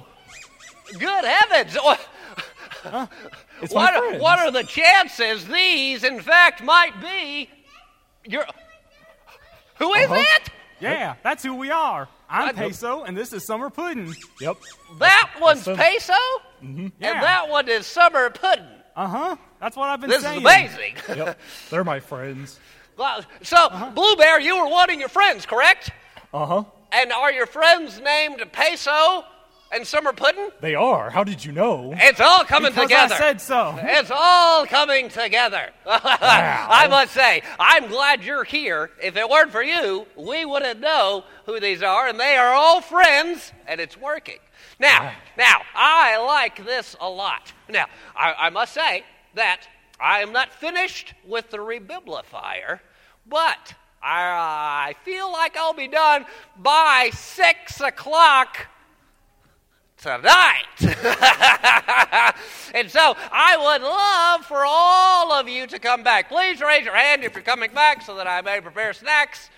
good 0.98 1.24
heavens! 1.24 1.74
What, 1.76 2.00
It's 3.62 3.72
what, 3.72 3.94
friends. 3.94 4.22
what 4.22 4.38
are 4.40 4.50
the 4.50 4.62
chances 4.64 5.46
these, 5.46 6.04
in 6.04 6.20
fact, 6.20 6.62
might 6.62 7.00
be 7.00 7.48
your? 8.26 8.44
Who 9.76 9.92
is 9.94 10.04
Uh-huh. 10.06 10.14
that? 10.14 10.44
Yeah, 10.80 11.14
that's 11.22 11.42
who 11.42 11.54
we 11.54 11.70
are. 11.70 12.08
I'm 12.28 12.48
I- 12.50 12.52
Peso, 12.52 13.04
and 13.04 13.16
this 13.16 13.32
is 13.32 13.44
Summer 13.46 13.70
Pudding. 13.70 14.14
Yep. 14.40 14.56
That 14.98 15.30
one's 15.40 15.62
some- 15.62 15.76
peso, 15.76 16.12
Yeah. 16.62 16.68
and 16.68 16.90
that 17.00 17.48
one 17.48 17.68
is 17.68 17.86
summer 17.86 18.28
pudding. 18.30 18.66
Uh 18.96 19.06
huh. 19.08 19.36
That's 19.64 19.78
what 19.78 19.88
I've 19.88 19.98
been 19.98 20.10
This 20.10 20.22
saying. 20.22 20.42
This 20.42 20.52
is 20.68 20.74
amazing. 20.76 20.94
Yep. 21.16 21.40
They're 21.70 21.84
my 21.84 21.98
friends. 22.00 22.60
Well, 22.98 23.24
so, 23.42 23.56
Uh-huh. 23.56 23.90
Blue 23.90 24.14
Bear, 24.16 24.38
you 24.38 24.56
were 24.58 24.68
wanting 24.68 25.00
your 25.00 25.08
friends, 25.08 25.46
correct? 25.46 25.90
Uh 26.34 26.46
huh. 26.46 26.64
And 26.92 27.10
are 27.12 27.32
your 27.32 27.46
friends 27.46 27.98
named 27.98 28.40
Peso 28.52 29.24
and 29.72 29.84
Summer 29.86 30.12
Pudding? 30.12 30.50
They 30.60 30.74
are. 30.76 31.08
How 31.10 31.24
did 31.24 31.44
you 31.44 31.50
know? 31.50 31.92
It's 31.96 32.20
all 32.20 32.44
coming 32.44 32.70
Because 32.72 32.84
together. 32.90 33.14
I 33.14 33.18
said 33.18 33.40
so. 33.40 33.76
It's 33.82 34.12
all 34.14 34.64
coming 34.66 35.08
together. 35.08 35.70
I 35.86 36.86
must 36.88 37.12
say, 37.14 37.42
I'm 37.58 37.88
glad 37.88 38.22
you're 38.22 38.44
here. 38.44 38.90
If 39.02 39.16
it 39.16 39.28
weren't 39.28 39.50
for 39.50 39.62
you, 39.62 40.06
we 40.14 40.44
wouldn't 40.44 40.78
know 40.78 41.24
who 41.46 41.58
these 41.58 41.82
are, 41.82 42.06
and 42.06 42.20
they 42.20 42.36
are 42.36 42.52
all 42.54 42.80
friends, 42.80 43.50
and 43.66 43.80
it's 43.80 43.96
working. 43.96 44.38
Now, 44.78 45.12
now, 45.36 45.62
I 45.74 46.18
like 46.18 46.64
this 46.64 46.94
a 47.00 47.08
lot. 47.08 47.52
Now, 47.68 47.86
I, 48.14 48.34
I 48.38 48.50
must 48.50 48.72
say 48.74 49.02
that 49.34 49.66
I 50.00 50.20
am 50.20 50.32
not 50.32 50.52
finished 50.52 51.14
with 51.26 51.50
the 51.50 51.58
rebiblifier, 51.58 52.80
but 53.26 53.74
I, 54.02 54.90
I 54.90 54.94
feel 55.04 55.30
like 55.32 55.56
I'll 55.56 55.72
be 55.72 55.88
done 55.88 56.26
by 56.58 57.10
six 57.14 57.80
o'clock 57.80 58.66
tonight. 59.96 60.64
and 62.74 62.90
so 62.90 63.16
I 63.32 63.56
would 63.56 63.82
love 63.82 64.44
for 64.44 64.64
all 64.66 65.32
of 65.32 65.48
you 65.48 65.66
to 65.66 65.78
come 65.78 66.02
back. 66.02 66.28
Please 66.28 66.60
raise 66.60 66.84
your 66.84 66.94
hand 66.96 67.24
if 67.24 67.34
you're 67.34 67.42
coming 67.42 67.72
back 67.72 68.02
so 68.02 68.14
that 68.16 68.26
I 68.26 68.42
may 68.42 68.60
prepare 68.60 68.92
snacks. 68.92 69.48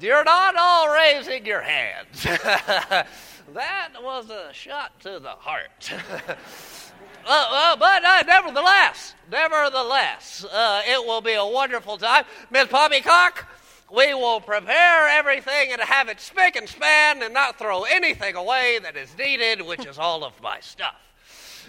You're 0.00 0.22
not 0.22 0.54
all 0.56 0.88
raising 0.88 1.44
your 1.44 1.60
hands. 1.60 2.22
that 2.22 3.90
was 4.00 4.30
a 4.30 4.52
shot 4.52 5.00
to 5.00 5.18
the 5.18 5.30
heart. 5.30 5.92
Uh, 7.26 7.46
uh, 7.50 7.76
but 7.76 8.04
uh, 8.04 8.22
nevertheless, 8.26 9.14
nevertheless, 9.30 10.44
uh, 10.44 10.82
it 10.86 11.06
will 11.06 11.20
be 11.20 11.34
a 11.34 11.44
wonderful 11.44 11.98
time. 11.98 12.24
Miss 12.50 12.68
Poppycock, 12.68 13.46
we 13.94 14.14
will 14.14 14.40
prepare 14.40 15.08
everything 15.08 15.72
and 15.72 15.80
have 15.82 16.08
it 16.08 16.20
spick 16.20 16.56
and 16.56 16.68
span 16.68 17.22
and 17.22 17.34
not 17.34 17.58
throw 17.58 17.82
anything 17.84 18.34
away 18.34 18.78
that 18.82 18.96
is 18.96 19.10
needed, 19.18 19.60
which 19.60 19.84
is 19.84 19.98
all 19.98 20.24
of 20.24 20.32
my 20.40 20.60
stuff. 20.60 20.96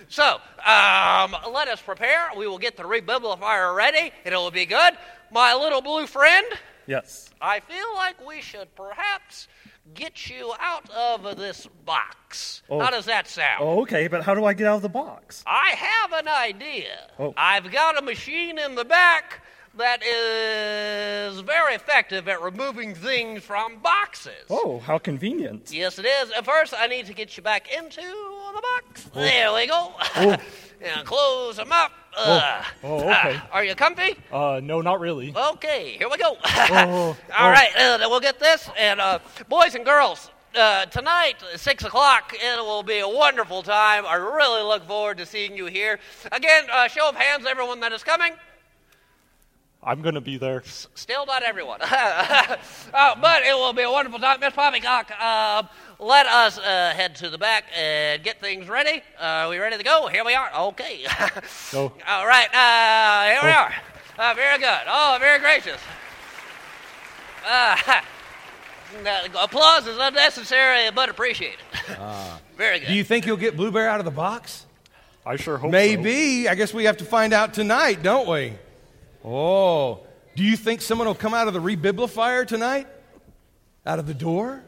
So, 0.07 0.36
um, 0.65 1.36
let 1.51 1.67
us 1.67 1.81
prepare. 1.81 2.29
We 2.38 2.48
will 2.48 2.57
get 2.57 2.77
the 2.77 2.83
rebiblifier 2.83 3.75
ready, 3.75 4.12
and 4.24 4.33
it 4.33 4.38
will 4.38 4.51
be 4.51 4.65
good. 4.65 4.93
My 5.29 5.53
little 5.53 5.81
blue 5.81 6.07
friend, 6.07 6.45
Yes. 6.88 7.29
I 7.39 7.59
feel 7.59 7.86
like 7.95 8.25
we 8.27 8.41
should 8.41 8.74
perhaps 8.75 9.48
get 9.93 10.29
you 10.29 10.53
out 10.60 10.89
of 10.89 11.38
this 11.38 11.67
box. 11.86 12.63
Oh. 12.69 12.79
How 12.79 12.91
does 12.91 13.05
that 13.05 13.27
sound? 13.27 13.62
Oh, 13.62 13.81
okay, 13.81 14.08
but 14.08 14.24
how 14.24 14.36
do 14.36 14.46
I 14.46 14.53
get 14.53 14.67
out 14.67 14.77
of 14.77 14.81
the 14.81 14.89
box? 14.89 15.43
I 15.46 15.69
have 15.69 16.13
an 16.13 16.27
idea. 16.27 17.10
Oh. 17.17 17.34
I've 17.36 17.72
got 17.72 17.98
a 17.98 18.01
machine 18.01 18.58
in 18.58 18.75
the 18.75 18.86
back 18.86 19.43
that 19.77 20.03
is 20.03 21.39
very 21.41 21.75
effective 21.75 22.27
at 22.27 22.41
removing 22.41 22.96
things 22.96 23.43
from 23.43 23.79
boxes. 23.79 24.46
Oh, 24.50 24.79
how 24.79 24.98
convenient. 24.98 25.72
Yes, 25.72 26.00
it 26.00 26.05
is. 26.05 26.31
First, 26.43 26.74
I 26.77 26.88
need 26.88 27.05
to 27.05 27.13
get 27.13 27.38
you 27.38 27.43
back 27.43 27.72
into 27.72 28.01
the 28.53 28.61
box. 28.61 29.03
There 29.13 29.53
we 29.53 29.67
go. 29.67 29.93
and 30.81 31.05
close 31.05 31.57
them 31.57 31.71
up. 31.71 31.91
Uh, 32.17 32.63
Oh, 32.83 33.09
okay. 33.09 33.39
are 33.51 33.63
you 33.63 33.75
comfy? 33.75 34.15
Uh, 34.31 34.59
no, 34.63 34.81
not 34.81 34.99
really. 34.99 35.33
Okay, 35.35 35.95
here 35.97 36.09
we 36.09 36.17
go. 36.17 36.35
Oh, 36.45 36.75
All 36.77 37.15
oh. 37.39 37.49
right, 37.49 37.69
uh, 37.77 37.97
then 37.97 38.09
we'll 38.09 38.19
get 38.19 38.39
this. 38.39 38.69
And 38.77 38.99
uh, 38.99 39.19
boys 39.47 39.75
and 39.75 39.85
girls, 39.85 40.29
uh, 40.55 40.85
tonight, 40.87 41.35
6 41.55 41.83
o'clock, 41.83 42.33
it 42.33 42.59
will 42.59 42.83
be 42.83 42.99
a 42.99 43.07
wonderful 43.07 43.61
time. 43.63 44.05
I 44.05 44.15
really 44.15 44.63
look 44.63 44.85
forward 44.87 45.17
to 45.19 45.25
seeing 45.25 45.55
you 45.55 45.67
here. 45.67 45.99
Again, 46.31 46.65
uh, 46.71 46.87
show 46.87 47.07
of 47.09 47.15
hands, 47.15 47.45
everyone 47.47 47.79
that 47.81 47.91
is 47.93 48.03
coming. 48.03 48.33
I'm 49.81 50.01
gonna 50.01 50.21
be 50.21 50.38
there. 50.38 50.62
Still 50.93 51.25
not 51.25 51.41
everyone. 51.41 51.79
uh, 51.81 52.55
but 52.93 53.43
it 53.43 53.55
will 53.55 53.71
be 53.71 53.83
a 53.83 53.89
wonderful 53.89 54.19
time. 54.19 54.41
Miss 54.41 54.53
Poppycock, 54.53 55.09
uh, 55.17 55.63
let 56.00 56.25
us 56.25 56.57
uh, 56.57 56.91
head 56.93 57.15
to 57.15 57.29
the 57.29 57.38
back 57.38 57.63
and 57.75 58.21
get 58.21 58.41
things 58.41 58.67
ready. 58.67 59.01
Uh, 59.19 59.24
are 59.24 59.50
we 59.50 59.57
ready 59.57 59.77
to 59.77 59.83
go? 59.83 60.07
Here 60.07 60.25
we 60.25 60.33
are. 60.33 60.51
Okay. 60.53 61.05
Go. 61.71 61.93
All 62.07 62.27
right. 62.27 62.50
Uh, 62.53 63.31
here 63.31 63.50
we 63.50 63.55
are. 63.55 63.74
Uh, 64.17 64.33
very 64.33 64.59
good. 64.59 64.81
Oh, 64.88 65.17
very 65.19 65.39
gracious. 65.39 65.79
Uh, 67.50 68.01
applause 69.41 69.88
is 69.88 69.98
unnecessary 69.98 70.89
but 70.93 71.07
appreciated. 71.07 71.59
very 72.57 72.79
good. 72.79 72.88
Do 72.88 72.93
you 72.93 73.05
think 73.05 73.25
you'll 73.25 73.38
get 73.38 73.55
Blue 73.55 73.71
Bear 73.71 73.88
out 73.88 74.00
of 74.00 74.05
the 74.05 74.12
box? 74.12 74.65
I 75.25 75.38
sure 75.38 75.57
hope 75.57 75.69
so. 75.69 75.71
Maybe. 75.71 76.50
I 76.50 76.55
guess 76.55 76.74
we 76.74 76.83
have 76.83 76.98
to 76.98 77.05
find 77.05 77.31
out 77.31 77.53
tonight, 77.53 78.03
don't 78.03 78.27
we? 78.27 78.53
Oh. 79.23 80.01
Do 80.35 80.43
you 80.43 80.55
think 80.55 80.81
someone 80.81 81.07
will 81.07 81.15
come 81.15 81.33
out 81.33 81.47
of 81.47 81.53
the 81.53 81.59
rebiblifier 81.59 82.47
tonight? 82.47 82.88
Out 83.85 83.99
of 83.99 84.07
the 84.07 84.13
door? 84.13 84.63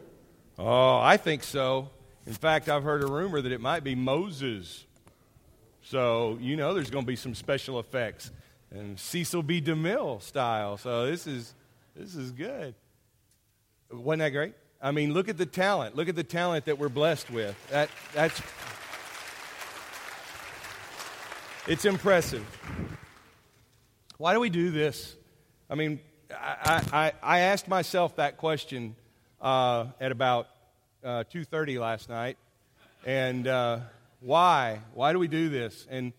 Oh, 0.58 0.98
I 0.98 1.16
think 1.16 1.42
so. 1.42 1.88
In 2.26 2.34
fact, 2.34 2.68
I've 2.68 2.82
heard 2.82 3.02
a 3.02 3.06
rumor 3.06 3.40
that 3.40 3.52
it 3.52 3.60
might 3.60 3.82
be 3.82 3.94
Moses. 3.94 4.84
So, 5.82 6.38
you 6.40 6.56
know, 6.56 6.74
there's 6.74 6.90
going 6.90 7.04
to 7.04 7.08
be 7.08 7.16
some 7.16 7.34
special 7.34 7.80
effects 7.80 8.30
and 8.70 8.98
Cecil 8.98 9.42
B. 9.42 9.60
DeMille 9.60 10.22
style. 10.22 10.76
So, 10.76 11.06
this 11.06 11.26
is 11.26 11.54
this 11.96 12.14
is 12.14 12.30
good. 12.30 12.74
Wasn't 13.90 14.20
that 14.20 14.30
great? 14.30 14.54
I 14.80 14.90
mean, 14.90 15.12
look 15.12 15.28
at 15.28 15.38
the 15.38 15.46
talent. 15.46 15.96
Look 15.96 16.08
at 16.08 16.16
the 16.16 16.24
talent 16.24 16.64
that 16.66 16.78
we're 16.78 16.88
blessed 16.88 17.30
with. 17.30 17.56
That 17.70 17.88
that's 18.12 18.40
it's 21.66 21.84
impressive. 21.84 22.44
Why 24.22 24.34
do 24.34 24.38
we 24.38 24.50
do 24.50 24.70
this? 24.70 25.16
I 25.68 25.74
mean, 25.74 25.98
I, 26.30 26.80
I, 26.92 27.12
I 27.20 27.38
asked 27.40 27.66
myself 27.66 28.14
that 28.18 28.36
question 28.36 28.94
uh, 29.40 29.86
at 30.00 30.12
about 30.12 30.46
uh, 31.02 31.24
2.30 31.34 31.80
last 31.80 32.08
night. 32.08 32.38
And 33.04 33.48
uh, 33.48 33.80
why? 34.20 34.78
Why 34.94 35.12
do 35.12 35.18
we 35.18 35.26
do 35.26 35.48
this? 35.48 35.88
And, 35.90 36.12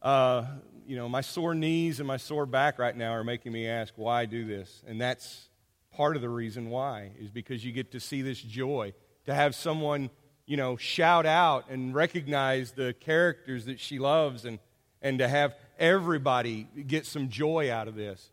uh, 0.00 0.46
you 0.86 0.96
know, 0.96 1.06
my 1.06 1.20
sore 1.20 1.54
knees 1.54 2.00
and 2.00 2.06
my 2.06 2.16
sore 2.16 2.46
back 2.46 2.78
right 2.78 2.96
now 2.96 3.10
are 3.10 3.24
making 3.24 3.52
me 3.52 3.68
ask, 3.68 3.92
why 3.96 4.24
do 4.24 4.46
this? 4.46 4.82
And 4.86 4.98
that's 4.98 5.50
part 5.92 6.16
of 6.16 6.22
the 6.22 6.30
reason 6.30 6.70
why, 6.70 7.10
is 7.20 7.30
because 7.30 7.62
you 7.62 7.72
get 7.72 7.92
to 7.92 8.00
see 8.00 8.22
this 8.22 8.40
joy, 8.40 8.94
to 9.26 9.34
have 9.34 9.54
someone, 9.54 10.08
you 10.46 10.56
know, 10.56 10.78
shout 10.78 11.26
out 11.26 11.68
and 11.68 11.94
recognize 11.94 12.72
the 12.72 12.94
characters 13.00 13.66
that 13.66 13.80
she 13.80 13.98
loves 13.98 14.46
and, 14.46 14.58
and 15.02 15.18
to 15.18 15.28
have 15.28 15.54
everybody 15.78 16.66
get 16.86 17.06
some 17.06 17.28
joy 17.28 17.72
out 17.72 17.88
of 17.88 17.94
this. 17.94 18.30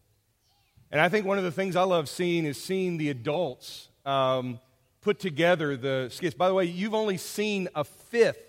And 0.92 1.02
I 1.02 1.10
think 1.10 1.26
one 1.26 1.38
of 1.38 1.44
the 1.44 1.52
things 1.52 1.76
I 1.76 1.84
love 1.84 2.08
seeing 2.08 2.46
is 2.46 2.62
seeing 2.62 2.98
the 2.98 3.10
adults 3.10 3.90
um, 4.06 4.60
put 5.02 5.20
together 5.20 5.78
the 5.78 6.10
skits. 6.12 6.36
By 6.36 6.48
the 6.48 6.54
way, 6.54 6.66
you've 6.66 6.94
only 6.94 7.18
seen 7.18 7.70
a 7.76 7.84
fifth 7.84 8.40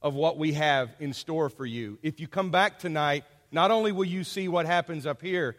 of 0.00 0.14
what 0.14 0.38
we 0.38 0.52
have 0.52 0.90
in 1.00 1.12
store 1.12 1.48
for 1.48 1.66
you. 1.66 1.98
If 2.02 2.20
you 2.20 2.28
come 2.28 2.50
back 2.50 2.78
tonight, 2.78 3.24
not 3.50 3.70
only 3.70 3.92
will 3.92 4.04
you 4.04 4.24
see 4.24 4.48
what 4.48 4.66
happens 4.66 5.06
up 5.06 5.20
here, 5.20 5.56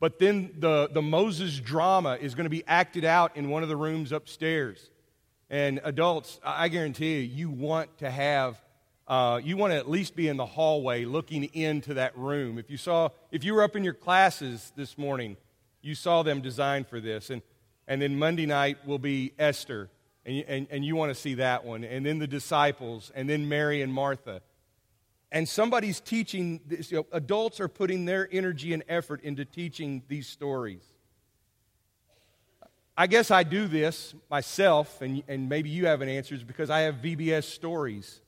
but 0.00 0.18
then 0.18 0.54
the, 0.58 0.88
the 0.92 1.02
Moses 1.02 1.58
drama 1.58 2.18
is 2.20 2.34
going 2.34 2.44
to 2.44 2.50
be 2.50 2.64
acted 2.66 3.04
out 3.04 3.36
in 3.36 3.50
one 3.50 3.62
of 3.62 3.68
the 3.68 3.76
rooms 3.76 4.12
upstairs. 4.12 4.90
And 5.50 5.80
adults, 5.82 6.40
I 6.44 6.64
I 6.64 6.68
guarantee 6.68 7.16
you, 7.16 7.22
you 7.22 7.50
want 7.50 7.98
to 7.98 8.10
have, 8.10 8.60
uh, 9.08 9.40
you 9.42 9.56
want 9.56 9.72
to 9.72 9.76
at 9.78 9.88
least 9.88 10.14
be 10.14 10.28
in 10.28 10.36
the 10.36 10.44
hallway 10.44 11.06
looking 11.06 11.44
into 11.44 11.94
that 11.94 12.16
room. 12.16 12.58
If 12.58 12.70
you 12.70 12.76
saw, 12.76 13.08
if 13.32 13.42
you 13.42 13.54
were 13.54 13.62
up 13.62 13.74
in 13.74 13.82
your 13.82 13.94
classes 13.94 14.70
this 14.76 14.98
morning, 14.98 15.38
you 15.80 15.94
saw 15.94 16.22
them 16.22 16.42
designed 16.42 16.88
for 16.88 17.00
this. 17.00 17.30
And, 17.30 17.40
and 17.86 18.02
then 18.02 18.18
Monday 18.18 18.44
night 18.44 18.86
will 18.86 18.98
be 18.98 19.32
Esther, 19.38 19.88
and 20.26 20.36
you, 20.36 20.44
and, 20.46 20.66
and 20.70 20.84
you 20.84 20.94
want 20.94 21.10
to 21.10 21.14
see 21.14 21.34
that 21.34 21.64
one. 21.64 21.84
And 21.84 22.04
then 22.04 22.18
the 22.18 22.26
disciples, 22.26 23.10
and 23.14 23.30
then 23.30 23.48
Mary 23.48 23.80
and 23.80 23.90
Martha. 23.90 24.42
And 25.32 25.48
somebody's 25.48 26.00
teaching, 26.00 26.60
this, 26.66 26.92
you 26.92 26.98
know, 26.98 27.06
adults 27.10 27.60
are 27.60 27.68
putting 27.68 28.04
their 28.04 28.28
energy 28.30 28.74
and 28.74 28.84
effort 28.90 29.22
into 29.22 29.46
teaching 29.46 30.02
these 30.08 30.26
stories. 30.26 30.82
I 32.94 33.06
guess 33.06 33.30
I 33.30 33.42
do 33.42 33.68
this 33.68 34.14
myself, 34.30 35.00
and, 35.00 35.22
and 35.28 35.48
maybe 35.48 35.70
you 35.70 35.86
have 35.86 36.02
an 36.02 36.10
answer, 36.10 36.34
is 36.34 36.44
because 36.44 36.68
I 36.68 36.80
have 36.80 36.96
VBS 36.96 37.44
stories. 37.44 38.20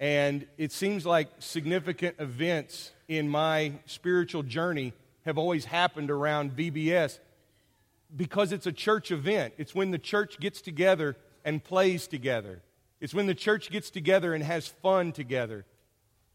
And 0.00 0.46
it 0.56 0.72
seems 0.72 1.04
like 1.04 1.28
significant 1.38 2.16
events 2.18 2.92
in 3.08 3.28
my 3.28 3.72
spiritual 3.86 4.42
journey 4.42 4.92
have 5.24 5.38
always 5.38 5.64
happened 5.64 6.10
around 6.10 6.56
VBS 6.56 7.18
because 8.16 8.52
it's 8.52 8.66
a 8.66 8.72
church 8.72 9.10
event. 9.10 9.54
It's 9.58 9.74
when 9.74 9.90
the 9.90 9.98
church 9.98 10.38
gets 10.40 10.60
together 10.60 11.16
and 11.44 11.62
plays 11.62 12.06
together, 12.06 12.62
it's 13.00 13.14
when 13.14 13.26
the 13.26 13.34
church 13.34 13.70
gets 13.70 13.90
together 13.90 14.34
and 14.34 14.42
has 14.42 14.66
fun 14.66 15.12
together 15.12 15.64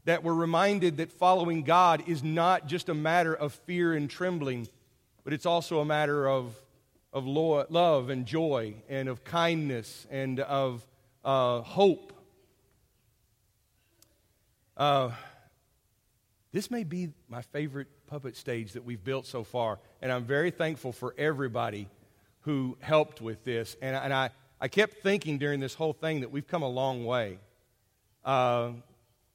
that 0.05 0.23
we're 0.23 0.33
reminded 0.33 0.97
that 0.97 1.11
following 1.11 1.63
God 1.63 2.03
is 2.07 2.23
not 2.23 2.67
just 2.67 2.89
a 2.89 2.93
matter 2.93 3.33
of 3.33 3.53
fear 3.53 3.93
and 3.93 4.09
trembling, 4.09 4.67
but 5.23 5.33
it's 5.33 5.45
also 5.45 5.79
a 5.79 5.85
matter 5.85 6.27
of, 6.27 6.55
of 7.13 7.25
lo- 7.25 7.65
love 7.69 8.09
and 8.09 8.25
joy 8.25 8.75
and 8.89 9.07
of 9.07 9.23
kindness 9.23 10.05
and 10.11 10.39
of 10.41 10.85
uh, 11.23 11.61
hope. 11.61 12.12
Uh, 14.75 15.11
this 16.51 16.71
may 16.71 16.83
be 16.83 17.09
my 17.29 17.41
favorite 17.41 17.87
puppet 18.07 18.35
stage 18.35 18.73
that 18.73 18.83
we've 18.83 19.03
built 19.03 19.25
so 19.25 19.43
far, 19.43 19.79
and 20.01 20.11
I'm 20.11 20.25
very 20.25 20.51
thankful 20.51 20.91
for 20.91 21.13
everybody 21.17 21.87
who 22.41 22.77
helped 22.79 23.21
with 23.21 23.43
this. 23.43 23.75
And, 23.81 23.95
and 23.95 24.13
I, 24.13 24.31
I 24.59 24.67
kept 24.67 25.03
thinking 25.03 25.37
during 25.37 25.59
this 25.59 25.75
whole 25.75 25.93
thing 25.93 26.21
that 26.21 26.31
we've 26.31 26.47
come 26.47 26.63
a 26.63 26.69
long 26.69 27.05
way. 27.05 27.39
Uh, 28.25 28.71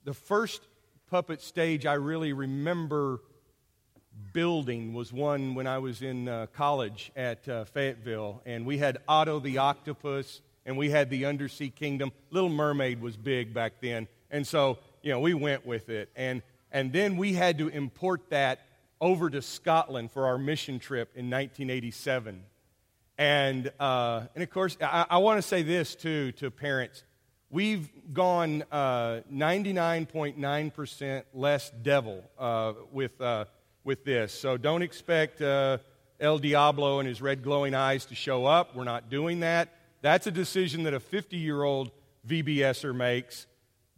the 0.04 0.14
first 0.14 0.62
puppet 1.10 1.40
stage 1.40 1.86
I 1.86 1.94
really 1.94 2.32
remember 2.32 3.20
building 4.32 4.92
was 4.92 5.12
one 5.12 5.54
when 5.54 5.66
I 5.66 5.78
was 5.78 6.02
in 6.02 6.28
uh, 6.28 6.46
college 6.52 7.12
at 7.14 7.48
uh, 7.48 7.64
Fayetteville, 7.64 8.42
and 8.44 8.66
we 8.66 8.78
had 8.78 8.98
Otto 9.08 9.38
the 9.38 9.58
octopus, 9.58 10.40
and 10.66 10.76
we 10.76 10.90
had 10.90 11.10
the 11.10 11.26
Undersea 11.26 11.70
Kingdom. 11.70 12.10
Little 12.30 12.48
Mermaid 12.48 13.00
was 13.00 13.16
big 13.16 13.54
back 13.54 13.74
then, 13.80 14.08
and 14.30 14.46
so 14.46 14.78
you 15.02 15.12
know 15.12 15.20
we 15.20 15.34
went 15.34 15.66
with 15.66 15.88
it, 15.88 16.10
and 16.16 16.42
and 16.70 16.92
then 16.92 17.16
we 17.16 17.32
had 17.32 17.58
to 17.58 17.68
import 17.68 18.30
that 18.30 18.60
over 19.00 19.30
to 19.30 19.40
Scotland 19.42 20.10
for 20.10 20.26
our 20.26 20.38
mission 20.38 20.78
trip 20.78 21.10
in 21.14 21.30
1987. 21.30 22.42
And, 23.16 23.72
uh, 23.80 24.22
and 24.34 24.42
of 24.42 24.50
course, 24.50 24.76
I, 24.80 25.06
I 25.10 25.18
want 25.18 25.38
to 25.38 25.42
say 25.42 25.62
this 25.62 25.94
too 25.94 26.32
to 26.32 26.50
parents. 26.50 27.02
We've 27.50 27.88
gone 28.12 28.64
uh, 28.70 29.20
99.9% 29.32 31.22
less 31.32 31.70
devil 31.82 32.22
uh, 32.38 32.74
with, 32.92 33.20
uh, 33.20 33.46
with 33.84 34.04
this. 34.04 34.32
So 34.32 34.56
don't 34.56 34.82
expect 34.82 35.40
uh, 35.40 35.78
El 36.20 36.38
Diablo 36.38 37.00
and 37.00 37.08
his 37.08 37.22
red 37.22 37.42
glowing 37.42 37.74
eyes 37.74 38.04
to 38.06 38.14
show 38.14 38.46
up. 38.46 38.76
We're 38.76 38.84
not 38.84 39.08
doing 39.08 39.40
that. 39.40 39.74
That's 40.02 40.26
a 40.26 40.30
decision 40.30 40.84
that 40.84 40.94
a 40.94 41.00
50 41.00 41.36
year 41.36 41.62
old 41.62 41.90
VBSer 42.28 42.94
makes. 42.94 43.47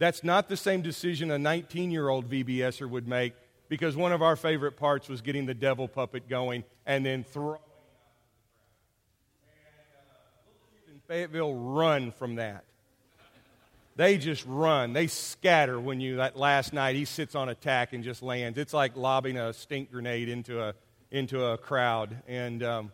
That's 0.01 0.25
not 0.25 0.49
the 0.49 0.57
same 0.57 0.81
decision 0.81 1.31
a 1.31 1.39
19 1.39 1.91
year 1.91 2.09
old 2.09 2.29
VBSer 2.29 2.89
would 2.89 3.07
make 3.07 3.35
because 3.69 3.95
one 3.95 4.13
of 4.13 4.23
our 4.23 4.35
favorite 4.35 4.79
parts 4.79 5.11
was 5.11 5.21
getting 5.21 5.45
the 5.45 5.53
devil 5.53 5.89
puppet 5.89 6.27
going 6.27 6.65
and 6.87 7.05
then 7.05 7.23
throwing. 7.23 7.61
in 10.91 11.01
Fayetteville 11.07 11.55
run 11.55 12.13
from 12.13 12.37
that. 12.37 12.65
They 13.97 14.17
just 14.17 14.47
run. 14.47 14.95
They 14.95 15.07
scatter 15.07 15.79
when 15.79 16.01
you, 16.01 16.17
that 16.17 16.35
last 16.35 16.73
night, 16.73 16.97
he 16.97 17.05
sits 17.05 17.35
on 17.35 17.51
attack 17.51 17.93
and 17.93 18.03
just 18.03 18.23
lands. 18.23 18.57
It's 18.57 18.73
like 18.73 18.97
lobbing 18.97 19.37
a 19.37 19.53
stink 19.53 19.93
grenade 19.93 20.31
into 20.31 20.63
a, 20.63 20.75
into 21.11 21.45
a 21.45 21.59
crowd. 21.59 22.23
And 22.27 22.63
um, 22.63 22.93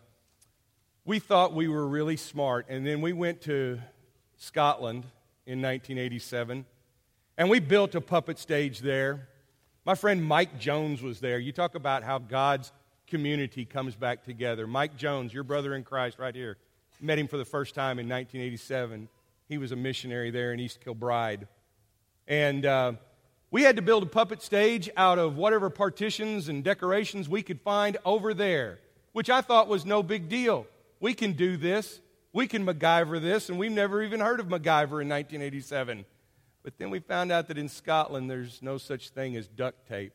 we 1.04 1.20
thought 1.20 1.54
we 1.54 1.68
were 1.68 1.86
really 1.86 2.16
smart. 2.16 2.66
And 2.68 2.84
then 2.84 3.00
we 3.00 3.12
went 3.12 3.42
to 3.42 3.78
Scotland 4.38 5.04
in 5.46 5.62
1987, 5.62 6.66
and 7.38 7.50
we 7.50 7.60
built 7.60 7.94
a 7.94 8.00
puppet 8.00 8.38
stage 8.38 8.80
there. 8.80 9.28
My 9.84 9.94
friend 9.94 10.24
Mike 10.24 10.58
Jones 10.58 11.02
was 11.02 11.20
there. 11.20 11.38
You 11.38 11.52
talk 11.52 11.74
about 11.74 12.02
how 12.02 12.18
God's 12.18 12.72
community 13.06 13.64
comes 13.64 13.94
back 13.94 14.24
together. 14.24 14.66
Mike 14.66 14.96
Jones, 14.96 15.32
your 15.32 15.44
brother 15.44 15.74
in 15.74 15.84
Christ, 15.84 16.18
right 16.18 16.34
here, 16.34 16.56
met 17.00 17.18
him 17.18 17.28
for 17.28 17.36
the 17.36 17.44
first 17.44 17.74
time 17.74 17.98
in 17.98 18.08
1987. 18.08 19.08
He 19.48 19.58
was 19.58 19.72
a 19.72 19.76
missionary 19.76 20.30
there 20.30 20.52
in 20.52 20.60
East 20.60 20.80
Kilbride. 20.82 21.46
And 22.26 22.66
uh, 22.66 22.92
we 23.50 23.62
had 23.62 23.76
to 23.76 23.82
build 23.82 24.02
a 24.02 24.06
puppet 24.06 24.42
stage 24.42 24.90
out 24.96 25.18
of 25.18 25.36
whatever 25.36 25.70
partitions 25.70 26.48
and 26.48 26.64
decorations 26.64 27.28
we 27.28 27.42
could 27.42 27.60
find 27.60 27.96
over 28.04 28.34
there, 28.34 28.80
which 29.12 29.30
I 29.30 29.40
thought 29.40 29.68
was 29.68 29.86
no 29.86 30.02
big 30.02 30.28
deal. 30.28 30.66
We 30.98 31.14
can 31.14 31.32
do 31.32 31.56
this. 31.56 32.00
We 32.32 32.46
can 32.46 32.66
MacGyver 32.66 33.20
this, 33.20 33.48
and 33.48 33.58
we've 33.58 33.72
never 33.72 34.02
even 34.02 34.20
heard 34.20 34.40
of 34.40 34.48
MacGyver 34.48 35.00
in 35.00 35.08
1987. 35.08 36.04
But 36.66 36.78
then 36.78 36.90
we 36.90 36.98
found 36.98 37.30
out 37.30 37.46
that 37.46 37.58
in 37.58 37.68
Scotland 37.68 38.28
there's 38.28 38.60
no 38.60 38.76
such 38.76 39.10
thing 39.10 39.36
as 39.36 39.46
duct 39.46 39.86
tape. 39.86 40.14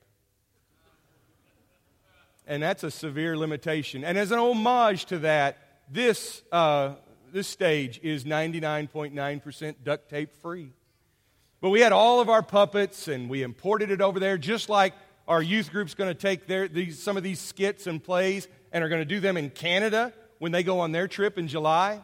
And 2.46 2.62
that's 2.62 2.84
a 2.84 2.91
severe 2.91 3.38
limitation. 3.38 4.03
And 4.03 4.17
as 4.17 4.31
an 4.31 4.39
homage 4.39 5.05
to 5.05 5.20
that, 5.20 5.60
this, 5.89 6.41
uh, 6.51 6.96
this 7.31 7.48
stage 7.48 8.01
is 8.03 8.25
99.9% 8.25 9.75
duct 9.81 10.10
tape 10.10 10.36
free. 10.41 10.74
But 11.62 11.70
we 11.70 11.79
had 11.79 11.93
all 11.93 12.20
of 12.20 12.27
our 12.27 12.43
puppets 12.43 13.08
and 13.08 13.29
we 13.29 13.43
imported 13.43 13.89
it 13.89 14.01
over 14.01 14.20
there, 14.20 14.38
just 14.38 14.67
like 14.67 14.93
our 15.29 15.41
youth 15.41 15.72
group's 15.72 15.93
going 15.93 16.10
to 16.10 16.13
take 16.13 16.48
their, 16.48 16.67
these, 16.67 17.01
some 17.01 17.15
of 17.15 17.24
these 17.24 17.39
skits 17.39 17.88
and 17.88 18.03
plays 18.03 18.50
and 18.74 18.84
are 18.84 18.89
going 18.89 19.00
to 19.00 19.05
do 19.05 19.22
them 19.22 19.38
in 19.38 19.51
Canada 19.51 20.12
when 20.39 20.51
they 20.51 20.63
go 20.63 20.81
on 20.81 20.91
their 20.91 21.08
trip 21.08 21.38
in 21.38 21.48
July. 21.48 22.01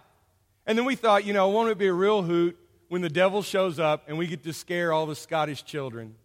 And 0.66 0.78
then 0.78 0.86
we 0.86 0.96
thought, 0.96 1.26
you 1.26 1.34
know, 1.34 1.50
won't 1.50 1.70
it 1.70 1.78
be 1.78 1.88
a 1.88 1.94
real 1.94 2.22
hoot 2.22 2.58
when 2.90 3.02
the 3.02 3.10
devil 3.10 3.42
shows 3.42 3.80
up 3.80 4.04
and 4.08 4.18
we 4.18 4.28
get 4.28 4.44
to 4.44 4.54
scare 4.54 4.94
all 4.94 5.06
the 5.06 5.16
Scottish 5.16 5.64
children? 5.64 6.16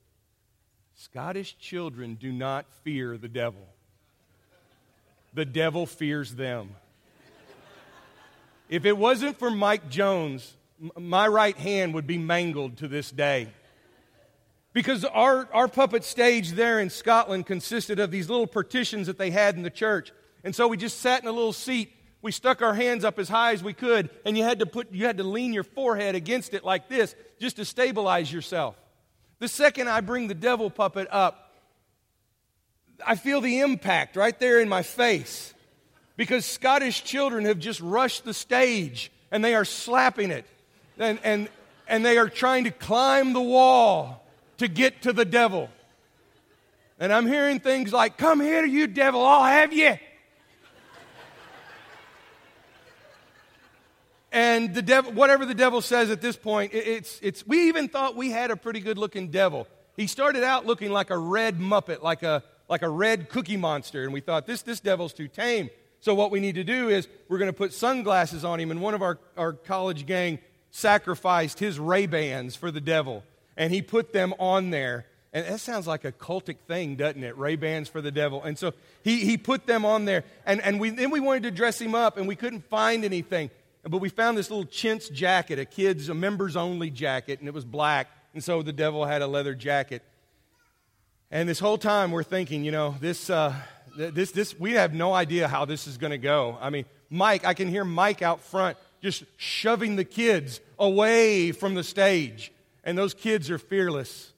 Scottish 0.94 1.58
children 1.58 2.14
do 2.14 2.32
not 2.32 2.66
fear 2.82 3.16
the 3.16 3.28
devil, 3.28 3.66
the 5.34 5.44
devil 5.44 5.86
fears 5.86 6.34
them. 6.34 6.76
If 8.68 8.86
it 8.86 8.96
wasn't 8.96 9.38
for 9.38 9.50
Mike 9.50 9.90
Jones, 9.90 10.54
my 10.98 11.28
right 11.28 11.56
hand 11.56 11.92
would 11.94 12.06
be 12.06 12.16
mangled 12.16 12.78
to 12.78 12.88
this 12.88 13.10
day. 13.10 13.48
Because 14.72 15.04
our, 15.04 15.46
our 15.52 15.68
puppet 15.68 16.04
stage 16.04 16.52
there 16.52 16.80
in 16.80 16.88
Scotland 16.88 17.44
consisted 17.44 17.98
of 18.00 18.10
these 18.10 18.30
little 18.30 18.46
partitions 18.46 19.06
that 19.08 19.18
they 19.18 19.30
had 19.30 19.56
in 19.56 19.62
the 19.62 19.70
church. 19.70 20.10
And 20.42 20.54
so 20.54 20.66
we 20.68 20.78
just 20.78 21.00
sat 21.00 21.22
in 21.22 21.28
a 21.28 21.32
little 21.32 21.52
seat. 21.52 21.92
We 22.22 22.30
stuck 22.30 22.62
our 22.62 22.72
hands 22.72 23.04
up 23.04 23.18
as 23.18 23.28
high 23.28 23.52
as 23.52 23.64
we 23.64 23.72
could, 23.72 24.08
and 24.24 24.38
you 24.38 24.44
had 24.44 24.60
to 24.60 24.66
put 24.66 24.92
you 24.92 25.06
had 25.06 25.18
to 25.18 25.24
lean 25.24 25.52
your 25.52 25.64
forehead 25.64 26.14
against 26.14 26.54
it 26.54 26.64
like 26.64 26.88
this 26.88 27.14
just 27.40 27.56
to 27.56 27.64
stabilize 27.64 28.32
yourself. 28.32 28.76
The 29.40 29.48
second 29.48 29.88
I 29.88 30.00
bring 30.00 30.28
the 30.28 30.34
devil 30.34 30.70
puppet 30.70 31.08
up, 31.10 31.52
I 33.04 33.16
feel 33.16 33.40
the 33.40 33.60
impact 33.60 34.14
right 34.14 34.38
there 34.38 34.60
in 34.60 34.68
my 34.68 34.82
face. 34.84 35.52
Because 36.16 36.44
Scottish 36.44 37.02
children 37.02 37.46
have 37.46 37.58
just 37.58 37.80
rushed 37.80 38.24
the 38.24 38.34
stage 38.34 39.10
and 39.30 39.44
they 39.44 39.54
are 39.56 39.64
slapping 39.64 40.30
it 40.30 40.44
and, 40.98 41.18
and, 41.24 41.48
and 41.88 42.04
they 42.04 42.18
are 42.18 42.28
trying 42.28 42.64
to 42.64 42.70
climb 42.70 43.32
the 43.32 43.40
wall 43.40 44.24
to 44.58 44.68
get 44.68 45.02
to 45.02 45.12
the 45.12 45.24
devil. 45.24 45.70
And 47.00 47.12
I'm 47.12 47.26
hearing 47.26 47.58
things 47.58 47.92
like, 47.92 48.16
Come 48.16 48.40
here, 48.40 48.64
you 48.64 48.86
devil, 48.86 49.24
I'll 49.26 49.44
have 49.44 49.72
you. 49.72 49.96
And 54.32 54.74
the 54.74 54.82
devil, 54.82 55.12
whatever 55.12 55.44
the 55.44 55.54
devil 55.54 55.82
says 55.82 56.10
at 56.10 56.22
this 56.22 56.36
point, 56.36 56.72
it, 56.72 56.86
it's, 56.86 57.20
it's, 57.22 57.46
we 57.46 57.68
even 57.68 57.88
thought 57.88 58.16
we 58.16 58.30
had 58.30 58.50
a 58.50 58.56
pretty 58.56 58.80
good 58.80 58.96
looking 58.96 59.28
devil. 59.28 59.68
He 59.96 60.06
started 60.06 60.42
out 60.42 60.64
looking 60.64 60.90
like 60.90 61.10
a 61.10 61.18
red 61.18 61.58
muppet, 61.58 62.02
like 62.02 62.22
a, 62.22 62.42
like 62.68 62.82
a 62.82 62.88
red 62.88 63.28
cookie 63.28 63.58
monster, 63.58 64.02
and 64.04 64.12
we 64.12 64.20
thought, 64.20 64.46
this, 64.46 64.62
this 64.62 64.80
devil's 64.80 65.12
too 65.12 65.28
tame. 65.28 65.68
So, 66.00 66.14
what 66.14 66.30
we 66.30 66.40
need 66.40 66.56
to 66.56 66.64
do 66.64 66.88
is 66.88 67.06
we're 67.28 67.38
going 67.38 67.50
to 67.50 67.56
put 67.56 67.72
sunglasses 67.72 68.44
on 68.44 68.58
him, 68.58 68.70
and 68.70 68.80
one 68.80 68.94
of 68.94 69.02
our, 69.02 69.18
our 69.36 69.52
college 69.52 70.06
gang 70.06 70.38
sacrificed 70.70 71.58
his 71.58 71.78
Ray-Bans 71.78 72.56
for 72.56 72.70
the 72.70 72.80
devil, 72.80 73.22
and 73.56 73.72
he 73.72 73.82
put 73.82 74.12
them 74.12 74.34
on 74.38 74.70
there. 74.70 75.06
And 75.34 75.46
that 75.46 75.60
sounds 75.60 75.86
like 75.86 76.04
a 76.04 76.12
cultic 76.12 76.58
thing, 76.66 76.96
doesn't 76.96 77.22
it? 77.22 77.38
Ray-Bans 77.38 77.88
for 77.88 78.02
the 78.02 78.10
devil. 78.10 78.42
And 78.42 78.58
so 78.58 78.74
he, 79.02 79.24
he 79.24 79.38
put 79.38 79.66
them 79.66 79.86
on 79.86 80.04
there. 80.04 80.24
And, 80.44 80.60
and 80.60 80.78
we, 80.78 80.90
then 80.90 81.10
we 81.10 81.20
wanted 81.20 81.44
to 81.44 81.50
dress 81.50 81.80
him 81.80 81.94
up, 81.94 82.18
and 82.18 82.28
we 82.28 82.36
couldn't 82.36 82.68
find 82.68 83.04
anything. 83.04 83.50
But 83.84 83.98
we 83.98 84.08
found 84.08 84.38
this 84.38 84.48
little 84.48 84.64
chintz 84.64 85.08
jacket, 85.08 85.58
a 85.58 85.64
kid's, 85.64 86.08
a 86.08 86.14
members 86.14 86.56
only 86.56 86.90
jacket, 86.90 87.40
and 87.40 87.48
it 87.48 87.54
was 87.54 87.64
black. 87.64 88.08
And 88.32 88.42
so 88.42 88.62
the 88.62 88.72
devil 88.72 89.04
had 89.04 89.22
a 89.22 89.26
leather 89.26 89.54
jacket. 89.54 90.02
And 91.30 91.48
this 91.48 91.58
whole 91.58 91.78
time 91.78 92.12
we're 92.12 92.22
thinking, 92.22 92.64
you 92.64 92.70
know, 92.70 92.94
this, 93.00 93.28
uh, 93.28 93.54
this, 93.96 94.30
this, 94.30 94.58
we 94.58 94.72
have 94.72 94.94
no 94.94 95.12
idea 95.12 95.48
how 95.48 95.64
this 95.64 95.86
is 95.86 95.98
going 95.98 96.12
to 96.12 96.18
go. 96.18 96.56
I 96.60 96.70
mean, 96.70 96.84
Mike, 97.10 97.44
I 97.44 97.54
can 97.54 97.68
hear 97.68 97.84
Mike 97.84 98.22
out 98.22 98.40
front 98.40 98.76
just 99.02 99.24
shoving 99.36 99.96
the 99.96 100.04
kids 100.04 100.60
away 100.78 101.52
from 101.52 101.74
the 101.74 101.82
stage. 101.82 102.52
And 102.84 102.96
those 102.96 103.14
kids 103.14 103.50
are 103.50 103.58
fearless. 103.58 104.32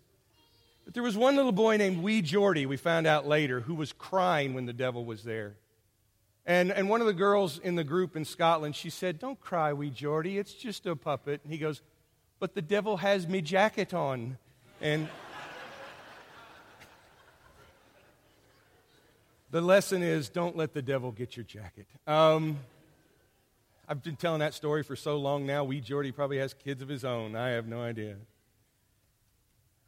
But 0.84 0.94
there 0.94 1.02
was 1.02 1.16
one 1.16 1.36
little 1.36 1.52
boy 1.52 1.76
named 1.76 2.02
Wee 2.02 2.22
Geordie, 2.22 2.66
we 2.66 2.76
found 2.76 3.06
out 3.06 3.26
later, 3.26 3.60
who 3.60 3.74
was 3.74 3.92
crying 3.92 4.54
when 4.54 4.66
the 4.66 4.72
devil 4.72 5.04
was 5.04 5.22
there. 5.22 5.54
And, 6.46 6.70
and 6.70 6.90
one 6.90 7.00
of 7.00 7.06
the 7.06 7.14
girls 7.14 7.58
in 7.58 7.74
the 7.74 7.84
group 7.84 8.16
in 8.16 8.24
Scotland, 8.24 8.76
she 8.76 8.90
said, 8.90 9.18
Don't 9.18 9.40
cry, 9.40 9.72
Wee 9.72 9.90
Geordie, 9.90 10.38
it's 10.38 10.52
just 10.52 10.86
a 10.86 10.94
puppet. 10.94 11.40
And 11.42 11.52
he 11.52 11.58
goes, 11.58 11.80
But 12.38 12.54
the 12.54 12.62
devil 12.62 12.98
has 12.98 13.26
me 13.26 13.40
jacket 13.40 13.94
on. 13.94 14.36
And 14.80 15.08
the 19.50 19.60
lesson 19.60 20.02
is 20.02 20.28
don't 20.28 20.56
let 20.56 20.74
the 20.74 20.82
devil 20.82 21.12
get 21.12 21.36
your 21.36 21.44
jacket. 21.44 21.86
Um, 22.06 22.58
I've 23.88 24.02
been 24.02 24.16
telling 24.16 24.40
that 24.40 24.52
story 24.52 24.82
for 24.82 24.96
so 24.96 25.16
long 25.16 25.46
now. 25.46 25.64
Wee 25.64 25.80
Geordie 25.80 26.12
probably 26.12 26.38
has 26.38 26.52
kids 26.52 26.82
of 26.82 26.88
his 26.88 27.04
own. 27.04 27.36
I 27.36 27.50
have 27.50 27.66
no 27.66 27.80
idea. 27.80 28.16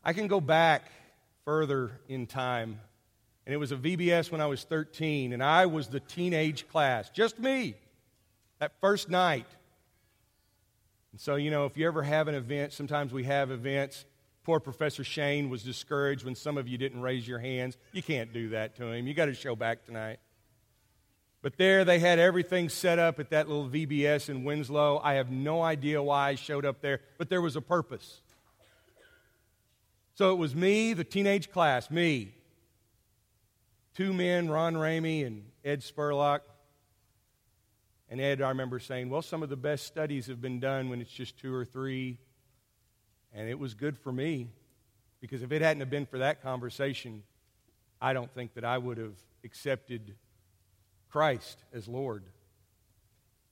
I 0.05 0.13
can 0.13 0.27
go 0.27 0.41
back 0.41 0.91
further 1.45 1.91
in 2.09 2.27
time. 2.27 2.81
And 3.47 3.55
it 3.55 3.59
was 3.59 3.71
a 3.71 3.77
VBS 3.77 4.33
when 4.33 4.41
I 4.41 4.47
was 4.47 4.65
13, 4.65 5.33
and 5.33 5.43
I 5.43 5.67
was 5.67 5.87
the 5.87 6.01
teenage 6.01 6.69
class, 6.69 7.09
just 7.11 7.39
me, 7.39 7.77
that 8.59 8.73
first 8.81 9.09
night. 9.09 9.47
And 11.13 11.21
so, 11.21 11.37
you 11.37 11.51
know, 11.51 11.65
if 11.65 11.77
you 11.77 11.87
ever 11.87 12.03
have 12.03 12.27
an 12.29 12.35
event, 12.35 12.73
sometimes 12.73 13.13
we 13.13 13.25
have 13.25 13.51
events. 13.51 14.05
Poor 14.43 14.61
Professor 14.61 15.03
Shane 15.03 15.49
was 15.49 15.63
discouraged 15.63 16.25
when 16.25 16.35
some 16.35 16.59
of 16.59 16.69
you 16.69 16.77
didn't 16.77 17.01
raise 17.01 17.27
your 17.27 17.39
hands. 17.39 17.77
You 17.93 18.03
can't 18.03 18.33
do 18.33 18.51
that 18.51 18.77
to 18.77 18.87
him. 18.87 19.07
You 19.07 19.15
got 19.15 19.27
to 19.27 19.35
show 19.35 19.57
back 19.57 19.85
tonight. 19.85 20.19
But 21.43 21.57
there 21.57 21.85
they 21.85 22.01
had 22.01 22.19
everything 22.19 22.69
set 22.69 22.99
up 22.99 23.21
at 23.21 23.31
that 23.31 23.49
little 23.49 23.69
VBS 23.69 24.29
in 24.29 24.45
Winslow. 24.45 25.01
I 25.03 25.15
have 25.15 25.31
no 25.31 25.63
idea 25.63 26.03
why 26.03 26.31
I 26.31 26.35
showed 26.35 26.65
up 26.65 26.81
there, 26.81 27.01
but 27.19 27.29
there 27.29 27.41
was 27.41 27.55
a 27.55 27.61
purpose. 27.61 28.21
So 30.15 30.33
it 30.33 30.37
was 30.37 30.55
me, 30.55 30.93
the 30.93 31.05
teenage 31.05 31.51
class, 31.51 31.91
me. 31.91 32.36
Two 33.97 34.13
men, 34.13 34.51
Ron 34.51 34.75
Ramey 34.75 35.27
and 35.27 35.43
Ed 35.65 35.81
Spurlock. 35.81 36.41
And 38.11 38.21
Ed, 38.21 38.43
I 38.43 38.51
remember 38.51 38.79
saying, 38.79 39.09
well, 39.09 39.23
some 39.23 39.43
of 39.43 39.49
the 39.49 39.57
best 39.57 39.87
studies 39.87 40.27
have 40.27 40.43
been 40.43 40.61
done 40.61 40.91
when 40.91 41.01
it's 41.01 41.11
just 41.11 41.39
two 41.39 41.55
or 41.55 41.65
three. 41.65 42.19
And 43.33 43.49
it 43.49 43.59
was 43.59 43.73
good 43.73 43.97
for 43.97 44.13
me 44.13 44.51
because 45.23 45.43
if 45.43 45.51
it 45.51 45.63
hadn't 45.63 45.81
have 45.81 45.89
been 45.89 46.05
for 46.05 46.19
that 46.19 46.43
conversation, 46.43 47.23
I 47.99 48.13
don't 48.13 48.31
think 48.35 48.53
that 48.53 48.67
I 48.67 48.77
would 48.77 48.99
have 48.99 49.17
accepted 49.45 50.15
Christ 51.09 51.65
as 51.73 51.89
Lord. 51.89 52.25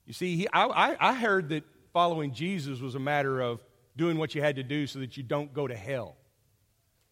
You 0.05 0.13
see, 0.13 0.35
he, 0.35 0.47
I, 0.53 0.95
I 0.99 1.15
heard 1.15 1.49
that 1.49 1.63
following 1.91 2.33
Jesus 2.33 2.81
was 2.81 2.93
a 2.93 2.99
matter 2.99 3.41
of 3.41 3.63
doing 3.97 4.19
what 4.19 4.35
you 4.35 4.43
had 4.43 4.57
to 4.57 4.63
do 4.63 4.85
so 4.85 4.99
that 4.99 5.17
you 5.17 5.23
don't 5.23 5.51
go 5.55 5.67
to 5.67 5.75
hell. 5.75 6.15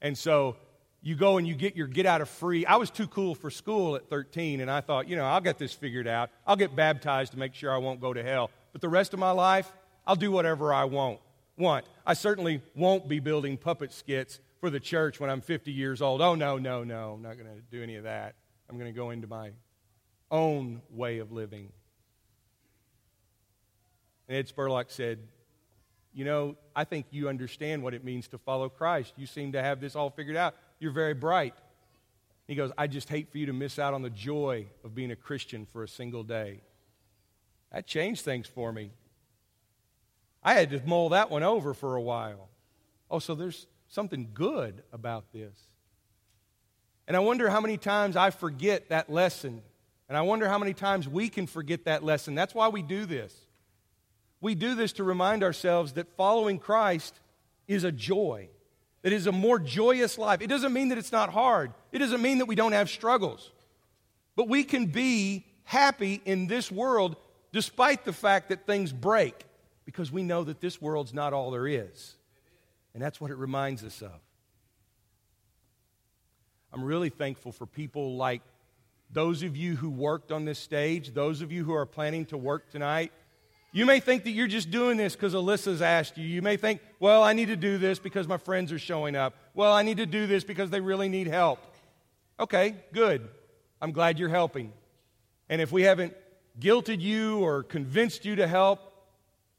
And 0.04 0.16
so 0.16 0.56
you 1.04 1.16
go 1.16 1.38
and 1.38 1.46
you 1.46 1.54
get 1.54 1.76
your 1.76 1.88
get 1.88 2.06
out 2.06 2.22
of 2.22 2.30
free. 2.30 2.66
I 2.66 2.78
was 2.78 2.90
too 2.90 3.08
cool 3.08 3.36
for 3.36 3.52
school 3.52 3.98
at 3.98 4.10
13, 4.10 4.62
and 4.62 4.72
I 4.72 4.80
thought, 4.80 5.10
you 5.10 5.18
know, 5.18 5.26
I'll 5.26 5.42
get 5.42 5.58
this 5.58 5.74
figured 5.74 6.08
out. 6.08 6.30
I'll 6.48 6.56
get 6.56 6.78
baptized 6.78 7.34
to 7.34 7.38
make 7.38 7.54
sure 7.54 7.74
I 7.74 7.78
won't 7.78 8.00
go 8.00 8.14
to 8.14 8.24
hell. 8.24 8.50
But 8.72 8.82
the 8.82 8.88
rest 8.88 9.14
of 9.14 9.20
my 9.20 9.32
life, 9.32 9.72
I'll 10.08 10.16
do 10.16 10.32
whatever 10.32 10.74
I 10.74 10.86
want. 10.86 11.20
Want. 11.58 11.86
I 12.06 12.14
certainly 12.14 12.62
won't 12.74 13.10
be 13.10 13.20
building 13.20 13.58
puppet 13.58 13.92
skits 13.92 14.40
for 14.62 14.70
the 14.70 14.80
church 14.80 15.20
when 15.20 15.30
I'm 15.30 15.42
50 15.42 15.74
years 15.74 16.02
old. 16.02 16.22
Oh, 16.22 16.36
no, 16.36 16.58
no, 16.58 16.86
no. 16.86 17.12
I'm 17.12 17.22
not 17.22 17.38
going 17.38 17.50
to 17.54 17.62
do 17.70 17.84
any 17.84 17.98
of 17.98 18.06
that. 18.06 18.36
I'm 18.70 18.80
going 18.80 18.92
to 18.92 18.98
go 18.98 19.10
into 19.10 19.28
my 19.28 19.52
own 20.32 20.82
way 20.90 21.20
of 21.20 21.34
living. 21.34 21.70
And 24.30 24.38
Ed 24.38 24.48
Spurlock 24.48 24.90
said, 24.90 25.20
You 26.14 26.24
know, 26.24 26.56
I 26.74 26.86
think 26.86 27.08
you 27.12 27.28
understand 27.28 27.84
what 27.84 27.94
it 27.94 28.06
means 28.06 28.30
to 28.30 28.38
follow 28.38 28.70
Christ. 28.70 29.14
You 29.18 29.26
seem 29.26 29.52
to 29.52 29.62
have 29.62 29.82
this 29.82 29.98
all 29.98 30.10
figured 30.10 30.38
out. 30.38 30.56
You're 30.80 30.92
very 30.92 31.14
bright. 31.14 31.54
He 32.48 32.56
goes, 32.56 32.72
I 32.78 32.88
just 32.88 33.10
hate 33.10 33.32
for 33.32 33.38
you 33.38 33.46
to 33.46 33.54
miss 33.54 33.80
out 33.80 33.94
on 33.94 34.02
the 34.02 34.10
joy 34.10 34.68
of 34.84 34.94
being 34.94 35.12
a 35.12 35.16
Christian 35.16 35.66
for 35.66 35.84
a 35.84 35.88
single 35.88 36.24
day. 36.24 36.62
That 37.72 37.88
changed 37.88 38.22
things 38.22 38.48
for 38.48 38.72
me. 38.72 38.92
I 40.44 40.54
had 40.54 40.70
to 40.72 40.82
mull 40.86 41.10
that 41.10 41.32
one 41.32 41.44
over 41.44 41.74
for 41.74 41.96
a 41.96 42.02
while. 42.02 42.50
Oh, 43.10 43.20
so 43.20 43.34
there's 43.34 43.66
something 43.88 44.30
good 44.34 44.84
about 44.92 45.32
this. 45.32 45.58
And 47.08 47.16
I 47.16 47.22
wonder 47.22 47.50
how 47.50 47.62
many 47.62 47.78
times 47.78 48.16
I 48.16 48.30
forget 48.30 48.90
that 48.90 49.10
lesson. 49.10 49.62
And 50.10 50.18
I 50.18 50.22
wonder 50.22 50.50
how 50.50 50.58
many 50.58 50.74
times 50.74 51.08
we 51.08 51.30
can 51.30 51.48
forget 51.48 51.86
that 51.86 52.04
lesson. 52.04 52.36
That's 52.36 52.54
why 52.54 52.68
we 52.68 52.82
do 52.82 53.06
this. 53.06 53.34
We 54.42 54.56
do 54.56 54.76
this 54.76 54.94
to 54.94 55.04
remind 55.04 55.44
ourselves 55.44 55.94
that 55.94 56.16
following 56.18 56.60
Christ 56.60 57.20
is 57.68 57.86
a 57.86 57.92
joy, 57.92 58.50
that 59.04 59.14
is 59.14 59.28
a 59.28 59.32
more 59.32 59.60
joyous 59.60 60.18
life. 60.18 60.42
It 60.42 60.48
doesn't 60.48 60.74
mean 60.74 60.90
that 60.90 60.98
it's 60.98 61.12
not 61.12 61.30
hard, 61.30 61.72
it 61.92 62.00
doesn't 62.00 62.22
mean 62.22 62.40
that 62.40 62.46
we 62.46 62.56
don't 62.56 62.72
have 62.72 62.90
struggles. 62.90 63.52
But 64.36 64.50
we 64.50 64.64
can 64.64 64.88
be 64.88 65.46
happy 65.64 66.22
in 66.26 66.48
this 66.48 66.72
world 66.72 67.16
despite 67.52 68.04
the 68.04 68.14
fact 68.14 68.50
that 68.50 68.66
things 68.66 68.92
break 68.92 69.46
because 69.86 70.12
we 70.12 70.24
know 70.24 70.44
that 70.44 70.60
this 70.60 70.82
world's 70.82 71.14
not 71.14 71.34
all 71.34 71.52
there 71.52 71.68
is. 71.68 72.16
And 72.94 73.04
that's 73.04 73.22
what 73.22 73.30
it 73.30 73.38
reminds 73.38 73.84
us 73.84 74.02
of. 74.02 74.20
I'm 76.72 76.84
really 76.84 77.10
thankful 77.10 77.52
for 77.52 77.68
people 77.68 78.16
like 78.16 78.42
those 79.12 79.44
of 79.44 79.56
you 79.56 79.76
who 79.76 79.92
worked 79.92 80.32
on 80.32 80.46
this 80.46 80.58
stage, 80.58 81.14
those 81.14 81.42
of 81.42 81.52
you 81.52 81.64
who 81.64 81.74
are 81.74 81.86
planning 81.86 82.26
to 82.28 82.38
work 82.38 82.72
tonight. 82.72 83.12
You 83.76 83.88
may 83.88 84.00
think 84.00 84.24
that 84.26 84.30
you're 84.30 84.48
just 84.48 84.70
doing 84.70 84.98
this 84.98 85.16
because 85.16 85.34
Alyssa's 85.34 85.82
asked 85.82 86.16
you. 86.16 86.26
You 86.26 86.44
may 86.44 86.58
think, 86.58 86.80
well, 87.00 87.24
I 87.24 87.34
need 87.34 87.48
to 87.48 87.56
do 87.56 87.80
this 87.80 87.98
because 87.98 88.28
my 88.28 88.38
friends 88.38 88.72
are 88.72 88.78
showing 88.78 89.16
up. 89.16 89.34
Well, 89.56 89.74
I 89.74 89.82
need 89.82 89.98
to 89.98 90.06
do 90.06 90.28
this 90.28 90.44
because 90.44 90.70
they 90.70 90.80
really 90.80 91.10
need 91.10 91.26
help. 91.26 91.60
Okay, 92.40 92.76
good. 92.94 93.28
I'm 93.82 93.92
glad 93.92 94.20
you're 94.20 94.30
helping. 94.30 94.74
And 95.50 95.60
if 95.60 95.72
we 95.72 95.82
haven't 95.82 96.16
guilted 96.60 97.02
you 97.02 97.40
or 97.40 97.64
convinced 97.64 98.26
you 98.26 98.36
to 98.36 98.46
help 98.46 98.80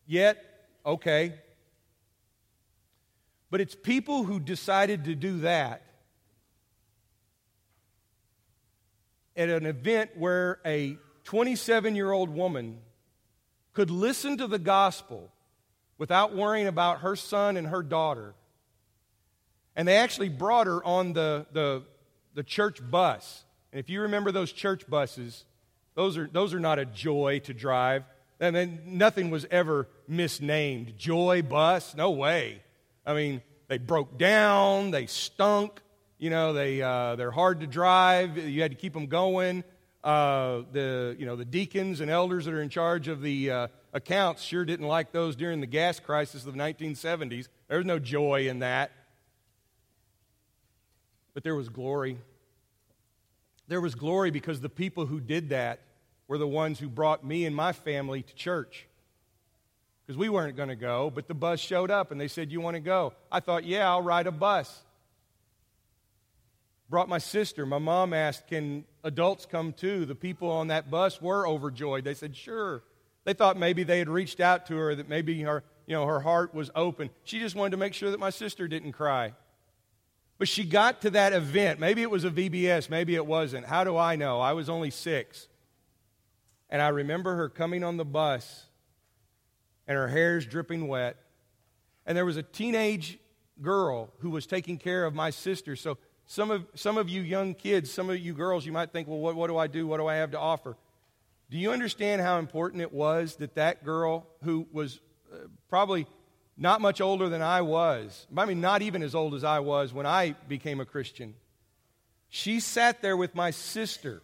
yet, 0.07 0.69
okay. 0.87 1.35
But 3.51 3.61
it's 3.61 3.75
people 3.75 4.23
who 4.23 4.39
decided 4.39 5.07
to 5.07 5.17
do 5.17 5.41
that 5.41 5.83
at 9.37 9.49
an 9.49 9.67
event 9.67 10.11
where 10.17 10.61
a 10.65 10.99
27 11.25 11.97
year 11.97 12.13
old 12.13 12.29
woman 12.29 12.79
could 13.75 13.91
listen 13.91 14.39
to 14.39 14.47
the 14.47 14.59
gospel 14.59 15.31
without 15.99 16.35
worrying 16.35 16.67
about 16.67 17.01
her 17.01 17.17
son 17.17 17.57
and 17.57 17.67
her 17.67 17.83
daughter. 17.83 18.35
And 19.77 19.87
they 19.87 19.97
actually 19.97 20.29
brought 20.29 20.67
her 20.67 20.83
on 20.85 21.13
the, 21.13 21.47
the, 21.53 21.83
the 22.35 22.43
church 22.43 22.79
bus. 22.89 23.45
And 23.73 23.81
if 23.81 23.91
you 23.91 24.03
remember 24.03 24.33
those 24.33 24.53
church 24.53 24.89
buses, 24.89 25.45
those 25.95 26.17
are, 26.17 26.29
those 26.33 26.55
are 26.55 26.61
not 26.61 26.79
a 26.79 26.85
joy 26.85 27.41
to 27.45 27.55
drive. 27.55 28.05
And 28.41 28.55
then 28.55 28.81
nothing 28.87 29.31
was 29.31 29.47
ever 29.51 29.89
misnamed. 30.07 30.97
Joy 30.97 31.43
bus? 31.43 31.95
No 31.95 32.11
way. 32.11 32.63
I 33.07 33.15
mean, 33.15 33.43
they 33.69 33.79
broke 33.79 34.19
down, 34.19 34.91
they 34.91 35.07
stunk, 35.07 35.81
you 36.19 36.31
know, 36.31 36.53
they, 36.53 36.81
uh, 36.81 37.17
they're 37.17 37.31
hard 37.31 37.61
to 37.61 37.67
drive. 37.67 38.37
You 38.39 38.63
had 38.63 38.71
to 38.71 38.77
keep 38.77 38.93
them 38.93 39.07
going. 39.07 39.65
Uh, 40.05 40.65
the, 40.73 41.17
you 41.19 41.25
know, 41.25 41.35
the 41.35 41.47
deacons 41.47 42.03
and 42.03 42.11
elders 42.11 42.45
that 42.45 42.53
are 42.53 42.61
in 42.61 42.69
charge 42.69 43.09
of 43.09 43.23
the 43.23 43.51
uh, 43.51 43.69
accounts 43.95 44.43
sure 44.43 44.63
didn't 44.67 44.87
like 44.87 45.13
those 45.13 45.35
during 45.35 45.63
the 45.63 45.67
gas 45.67 45.99
crisis 45.99 46.45
of 46.45 46.53
the 46.53 46.59
1970s. 46.59 47.49
There 47.69 47.79
was 47.79 47.87
no 47.87 47.99
joy 47.99 48.47
in 48.49 48.59
that. 48.59 48.93
But 51.33 51.43
there 51.43 51.55
was 51.55 51.71
glory. 51.71 52.19
There 53.67 53.81
was 53.81 53.95
glory 53.95 54.31
because 54.31 54.61
the 54.61 54.69
people 54.69 55.07
who 55.07 55.21
did 55.21 55.49
that 55.49 55.81
were 56.29 56.37
the 56.37 56.47
ones 56.47 56.79
who 56.79 56.89
brought 56.89 57.25
me 57.25 57.47
and 57.47 57.57
my 57.57 57.73
family 57.73 58.21
to 58.21 58.35
church. 58.35 58.87
Because 60.07 60.19
we 60.19 60.29
weren't 60.29 60.55
going 60.55 60.69
to 60.69 60.77
go, 60.77 61.11
but 61.11 61.29
the 61.29 61.35
bus 61.35 61.61
showed 61.61 61.91
up 61.91 62.11
and 62.11 62.21
they 62.21 62.29
said, 62.29 62.53
You 62.53 62.61
want 62.61 62.75
to 62.75 62.81
go? 62.81 63.15
I 63.33 63.41
thought, 63.41 63.65
Yeah, 63.65 63.89
I'll 63.89 64.03
ride 64.03 64.27
a 64.27 64.33
bus. 64.33 64.84
Brought 66.95 67.09
my 67.09 67.19
sister. 67.19 67.67
My 67.67 67.79
mom 67.79 68.13
asked, 68.13 68.47
Can 68.47 68.85
adults 69.03 69.47
come 69.47 69.73
too? 69.73 70.05
The 70.05 70.15
people 70.15 70.49
on 70.49 70.69
that 70.69 70.93
bus 70.93 71.21
were 71.21 71.45
overjoyed. 71.45 72.05
They 72.05 72.15
said, 72.15 72.37
Sure. 72.37 72.85
They 73.25 73.33
thought 73.33 73.57
maybe 73.57 73.83
they 73.83 73.99
had 73.99 74.09
reached 74.09 74.39
out 74.39 74.67
to 74.67 74.77
her, 74.77 74.95
that 74.95 75.09
maybe 75.09 75.43
her, 75.43 75.65
you 75.89 75.97
know, 75.97 76.07
her 76.07 76.21
heart 76.21 76.55
was 76.55 76.71
open. 76.77 77.11
She 77.25 77.41
just 77.41 77.57
wanted 77.57 77.73
to 77.73 77.79
make 77.79 77.95
sure 77.95 78.13
that 78.13 78.21
my 78.21 78.31
sister 78.31 78.69
didn't 78.69 78.93
cry. 78.93 79.33
But 80.39 80.47
she 80.47 80.63
got 80.63 81.01
to 81.01 81.11
that 81.11 81.33
event. 81.33 81.81
Maybe 81.81 82.01
it 82.01 82.13
was 82.13 82.23
a 82.23 82.31
VBS, 82.31 82.89
maybe 82.89 83.17
it 83.17 83.27
wasn't. 83.27 83.67
How 83.67 83.83
do 83.83 83.97
I 83.97 84.15
know? 84.15 84.41
I 84.41 84.53
was 84.53 84.69
only 84.69 84.91
six. 84.91 85.49
And 86.71 86.81
I 86.81 86.91
remember 86.91 87.35
her 87.35 87.49
coming 87.49 87.83
on 87.83 87.97
the 87.97 88.05
bus, 88.05 88.67
and 89.89 89.97
her 89.97 90.07
hair's 90.07 90.47
dripping 90.47 90.87
wet. 90.87 91.17
And 92.07 92.17
there 92.17 92.25
was 92.25 92.37
a 92.37 92.45
teenage 92.45 93.19
girl 93.61 94.13
who 94.21 94.31
was 94.31 94.47
taking 94.47 94.79
care 94.79 95.05
of 95.05 95.13
my 95.13 95.31
sister. 95.31 95.75
So 95.75 95.99
some 96.27 96.51
of, 96.51 96.67
some 96.75 96.97
of 96.97 97.09
you 97.09 97.23
young 97.23 97.55
kids, 97.55 97.91
some 97.91 98.11
of 98.11 98.19
you 98.19 98.33
girls, 98.33 98.65
you 98.65 98.73
might 98.73 98.93
think, 98.93 99.09
well, 99.09 99.19
what, 99.19 99.35
what 99.35 99.49
do 99.49 99.57
I 99.57 99.67
do? 99.67 99.87
What 99.87 99.99
do 99.99 100.07
I 100.07 100.17
have 100.17 100.31
to 100.33 100.39
offer? 100.39 100.77
Do 101.51 101.59
you 101.59 101.73
understand 101.73 102.23
how 102.23 102.39
important 102.39 102.83
it 102.83 102.93
was 102.93 103.37
that 103.37 103.55
that 103.57 103.85
girl, 103.85 104.27
who 104.43 104.67
was 104.73 105.01
uh, 105.33 105.37
probably 105.69 106.07
not 106.57 106.81
much 106.81 107.01
older 107.01 107.29
than 107.29 107.43
I 107.43 107.61
was, 107.61 108.27
I 108.37 108.47
mean, 108.47 108.61
not 108.61 108.83
even 108.83 109.03
as 109.03 109.15
old 109.15 109.35
as 109.35 109.45
I 109.45 109.61
was 109.61 109.93
when 109.93 110.07
I 110.07 110.35
became 110.49 110.81
a 110.81 110.87
Christian, 110.87 111.35
she 112.29 112.61
sat 112.61 113.03
there 113.03 113.17
with 113.17 113.35
my 113.35 113.51
sister, 113.51 114.23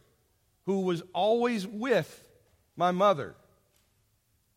who 0.64 0.80
was 0.80 1.02
always 1.12 1.66
with 1.66 2.24
my 2.76 2.90
mother, 2.90 3.34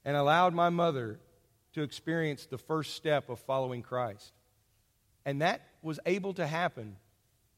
and 0.06 0.16
allowed 0.16 0.54
my 0.54 0.70
mother 0.70 1.20
to 1.74 1.82
experience 1.82 2.46
the 2.46 2.58
first 2.58 2.96
step 2.96 3.30
of 3.30 3.40
following 3.40 3.82
Christ. 3.82 4.32
And 5.26 5.42
that 5.42 5.62
was 5.82 6.00
able 6.06 6.34
to 6.36 6.48
happen 6.48 6.96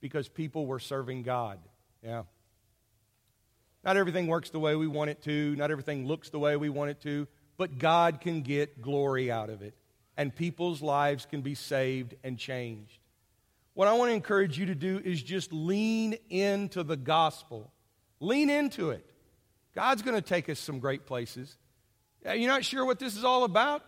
because 0.02 0.28
people 0.28 0.66
were 0.66 0.80
serving 0.80 1.24
God. 1.24 1.60
Yeah. 2.04 2.24
Not 3.84 3.98
everything 3.98 4.28
works 4.28 4.50
the 4.50 4.60
way 4.60 4.76
we 4.76 4.88
want 4.88 5.10
it 5.10 5.22
to, 5.24 5.56
not 5.56 5.72
everything 5.72 6.08
looks 6.08 6.30
the 6.30 6.40
way 6.40 6.56
we 6.58 6.70
want 6.70 6.90
it 6.90 7.02
to, 7.02 7.28
but 7.58 7.78
God 7.78 8.20
can 8.20 8.42
get 8.42 8.82
glory 8.82 9.32
out 9.32 9.50
of 9.50 9.62
it, 9.62 9.76
and 10.18 10.36
people's 10.36 10.82
lives 10.82 11.26
can 11.26 11.42
be 11.42 11.56
saved 11.56 12.16
and 12.24 12.38
changed. 12.38 13.00
What 13.74 13.88
I 13.88 13.94
want 13.94 14.10
to 14.10 14.16
encourage 14.16 14.58
you 14.58 14.68
to 14.68 14.76
do 14.76 15.02
is 15.04 15.22
just 15.22 15.52
lean 15.54 16.18
into 16.30 16.84
the 16.84 16.98
gospel. 16.98 17.72
Lean 18.20 18.50
into 18.50 18.92
it. 18.92 19.06
God's 19.76 20.02
going 20.02 20.16
to 20.16 20.22
take 20.22 20.50
us 20.50 20.60
some 20.60 20.80
great 20.80 21.06
places. 21.06 21.58
You're 22.24 22.50
not 22.50 22.64
sure 22.64 22.86
what 22.86 22.98
this 22.98 23.18
is 23.18 23.24
all 23.24 23.44
about? 23.44 23.84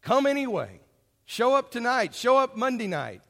Come 0.00 0.26
anyway. 0.26 0.80
Show 1.26 1.54
up 1.54 1.70
tonight. 1.70 2.14
Show 2.14 2.36
up 2.38 2.56
Monday 2.56 2.86
night. 2.86 3.22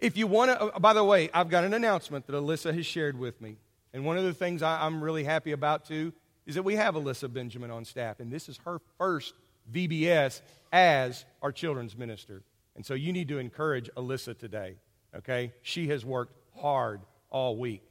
If 0.00 0.16
you 0.16 0.26
want 0.26 0.50
to, 0.50 0.60
uh, 0.60 0.78
by 0.78 0.94
the 0.94 1.04
way, 1.04 1.30
I've 1.34 1.50
got 1.50 1.64
an 1.64 1.74
announcement 1.74 2.26
that 2.26 2.32
Alyssa 2.32 2.74
has 2.74 2.86
shared 2.86 3.18
with 3.18 3.40
me. 3.40 3.56
And 3.92 4.04
one 4.04 4.16
of 4.16 4.24
the 4.24 4.32
things 4.32 4.62
I, 4.62 4.86
am 4.86 5.02
really 5.02 5.24
happy 5.24 5.52
about 5.52 5.84
too 5.84 6.12
is 6.46 6.54
that 6.54 6.62
we 6.62 6.76
have 6.76 6.94
Alyssa 6.94 7.32
Benjamin 7.32 7.70
on 7.70 7.84
staff, 7.84 8.20
and 8.20 8.32
this 8.32 8.48
is 8.48 8.58
her 8.64 8.80
first 8.98 9.34
VBS 9.72 10.40
as 10.72 11.24
our 11.42 11.52
children's 11.52 11.96
minister. 11.96 12.42
And 12.76 12.86
so 12.86 12.94
you 12.94 13.12
need 13.12 13.28
to 13.28 13.38
encourage 13.38 13.90
Alyssa 13.96 14.38
today, 14.38 14.76
okay? 15.14 15.52
She 15.62 15.88
has 15.88 16.04
worked 16.04 16.34
hard 16.58 17.02
all 17.30 17.56
week. 17.56 17.82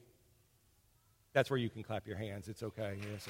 That's 1.33 1.49
where 1.49 1.59
you 1.59 1.69
can 1.69 1.83
clap 1.83 2.07
your 2.07 2.17
hands. 2.17 2.47
It's 2.47 2.63
okay. 2.63 2.97
Yes, 3.11 3.27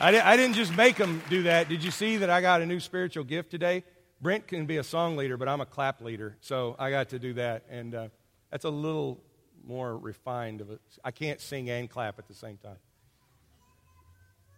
I, 0.00 0.18
I 0.18 0.36
didn't 0.38 0.54
just 0.54 0.74
make 0.74 0.96
them 0.96 1.22
do 1.28 1.42
that. 1.42 1.68
Did 1.68 1.84
you 1.84 1.90
see 1.90 2.16
that 2.18 2.30
I 2.30 2.40
got 2.40 2.62
a 2.62 2.66
new 2.66 2.80
spiritual 2.80 3.22
gift 3.22 3.50
today? 3.50 3.84
Brent 4.22 4.46
can 4.46 4.64
be 4.64 4.78
a 4.78 4.82
song 4.82 5.14
leader, 5.16 5.36
but 5.36 5.46
I'm 5.46 5.60
a 5.60 5.66
clap 5.66 6.00
leader, 6.00 6.38
so 6.40 6.74
I 6.78 6.90
got 6.90 7.10
to 7.10 7.18
do 7.18 7.34
that, 7.34 7.64
and 7.68 7.94
uh, 7.94 8.08
that's 8.50 8.64
a 8.64 8.70
little 8.70 9.22
more 9.62 9.98
refined 9.98 10.62
of 10.62 10.70
it. 10.70 10.80
I 11.04 11.10
can't 11.10 11.38
sing 11.38 11.68
and 11.68 11.88
clap 11.88 12.18
at 12.18 12.28
the 12.28 12.34
same 12.34 12.56
time. 12.56 12.78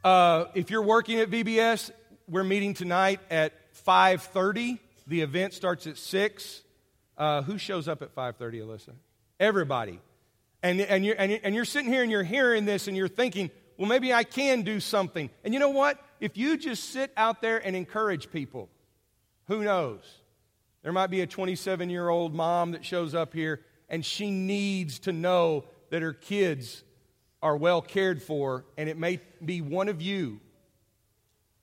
Uh, 0.04 0.44
if 0.54 0.70
you're 0.70 0.82
working 0.82 1.18
at 1.18 1.28
VBS, 1.28 1.90
we're 2.28 2.44
meeting 2.44 2.72
tonight 2.72 3.18
at 3.28 3.52
5:30. 3.84 4.78
The 5.08 5.22
event 5.22 5.54
starts 5.54 5.88
at 5.88 5.98
six. 5.98 6.62
Uh, 7.18 7.42
who 7.42 7.58
shows 7.58 7.88
up 7.88 8.00
at 8.00 8.14
5:30, 8.14 8.60
Alyssa? 8.60 8.94
Everybody. 9.40 9.98
And, 10.62 10.80
and, 10.80 11.04
you're, 11.04 11.16
and 11.18 11.56
you're 11.56 11.64
sitting 11.64 11.92
here 11.92 12.02
and 12.02 12.10
you're 12.12 12.22
hearing 12.22 12.64
this 12.64 12.86
and 12.86 12.96
you're 12.96 13.08
thinking, 13.08 13.50
well, 13.76 13.88
maybe 13.88 14.12
I 14.12 14.24
can 14.24 14.62
do 14.62 14.80
something. 14.80 15.30
And 15.44 15.54
you 15.54 15.60
know 15.60 15.70
what? 15.70 15.98
If 16.20 16.36
you 16.36 16.56
just 16.56 16.90
sit 16.90 17.12
out 17.16 17.42
there 17.42 17.58
and 17.58 17.74
encourage 17.74 18.30
people, 18.30 18.68
who 19.48 19.64
knows? 19.64 20.02
There 20.82 20.92
might 20.92 21.08
be 21.08 21.20
a 21.20 21.26
27 21.26 21.90
year 21.90 22.08
old 22.08 22.34
mom 22.34 22.72
that 22.72 22.84
shows 22.84 23.14
up 23.14 23.32
here 23.32 23.60
and 23.88 24.04
she 24.04 24.30
needs 24.30 25.00
to 25.00 25.12
know 25.12 25.64
that 25.90 26.02
her 26.02 26.14
kids 26.14 26.82
are 27.42 27.56
well 27.56 27.82
cared 27.82 28.22
for, 28.22 28.64
and 28.78 28.88
it 28.88 28.96
may 28.96 29.20
be 29.44 29.60
one 29.60 29.88
of 29.88 30.00
you 30.00 30.40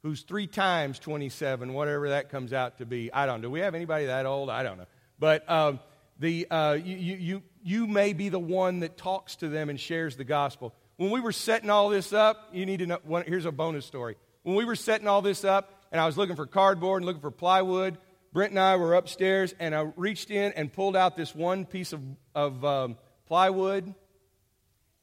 who's 0.03 0.21
three 0.21 0.45
times 0.45 0.99
27, 0.99 1.73
whatever 1.73 2.09
that 2.09 2.29
comes 2.29 2.53
out 2.53 2.77
to 2.77 2.85
be. 2.85 3.11
I 3.11 3.25
don't 3.25 3.41
know. 3.41 3.47
Do 3.47 3.51
we 3.51 3.61
have 3.61 3.75
anybody 3.75 4.05
that 4.05 4.25
old? 4.25 4.49
I 4.49 4.63
don't 4.63 4.77
know. 4.77 4.85
But 5.17 5.49
um, 5.49 5.79
the, 6.19 6.47
uh, 6.49 6.73
you, 6.73 6.95
you, 6.95 7.15
you, 7.15 7.43
you 7.63 7.87
may 7.87 8.13
be 8.13 8.29
the 8.29 8.39
one 8.39 8.81
that 8.81 8.97
talks 8.97 9.37
to 9.37 9.49
them 9.49 9.69
and 9.69 9.79
shares 9.79 10.15
the 10.15 10.23
gospel. 10.23 10.73
When 10.99 11.11
we 11.11 11.21
were 11.21 11.31
setting 11.31 11.69
all 11.69 11.87
this 11.87 12.11
up, 12.11 12.49
you 12.51 12.65
need 12.65 12.79
to 12.79 12.85
know. 12.85 12.99
One, 13.05 13.23
here's 13.25 13.45
a 13.45 13.53
bonus 13.53 13.85
story. 13.85 14.17
When 14.43 14.57
we 14.57 14.65
were 14.65 14.75
setting 14.75 15.07
all 15.07 15.21
this 15.21 15.45
up, 15.45 15.71
and 15.93 16.01
I 16.01 16.05
was 16.05 16.17
looking 16.17 16.35
for 16.35 16.45
cardboard 16.45 17.01
and 17.01 17.05
looking 17.05 17.21
for 17.21 17.31
plywood, 17.31 17.97
Brent 18.33 18.51
and 18.51 18.59
I 18.59 18.75
were 18.75 18.93
upstairs, 18.95 19.55
and 19.61 19.73
I 19.73 19.91
reached 19.95 20.29
in 20.29 20.51
and 20.57 20.73
pulled 20.73 20.97
out 20.97 21.15
this 21.15 21.33
one 21.33 21.65
piece 21.65 21.93
of, 21.93 22.01
of 22.35 22.65
um, 22.65 22.97
plywood. 23.27 23.87
It 23.87 23.95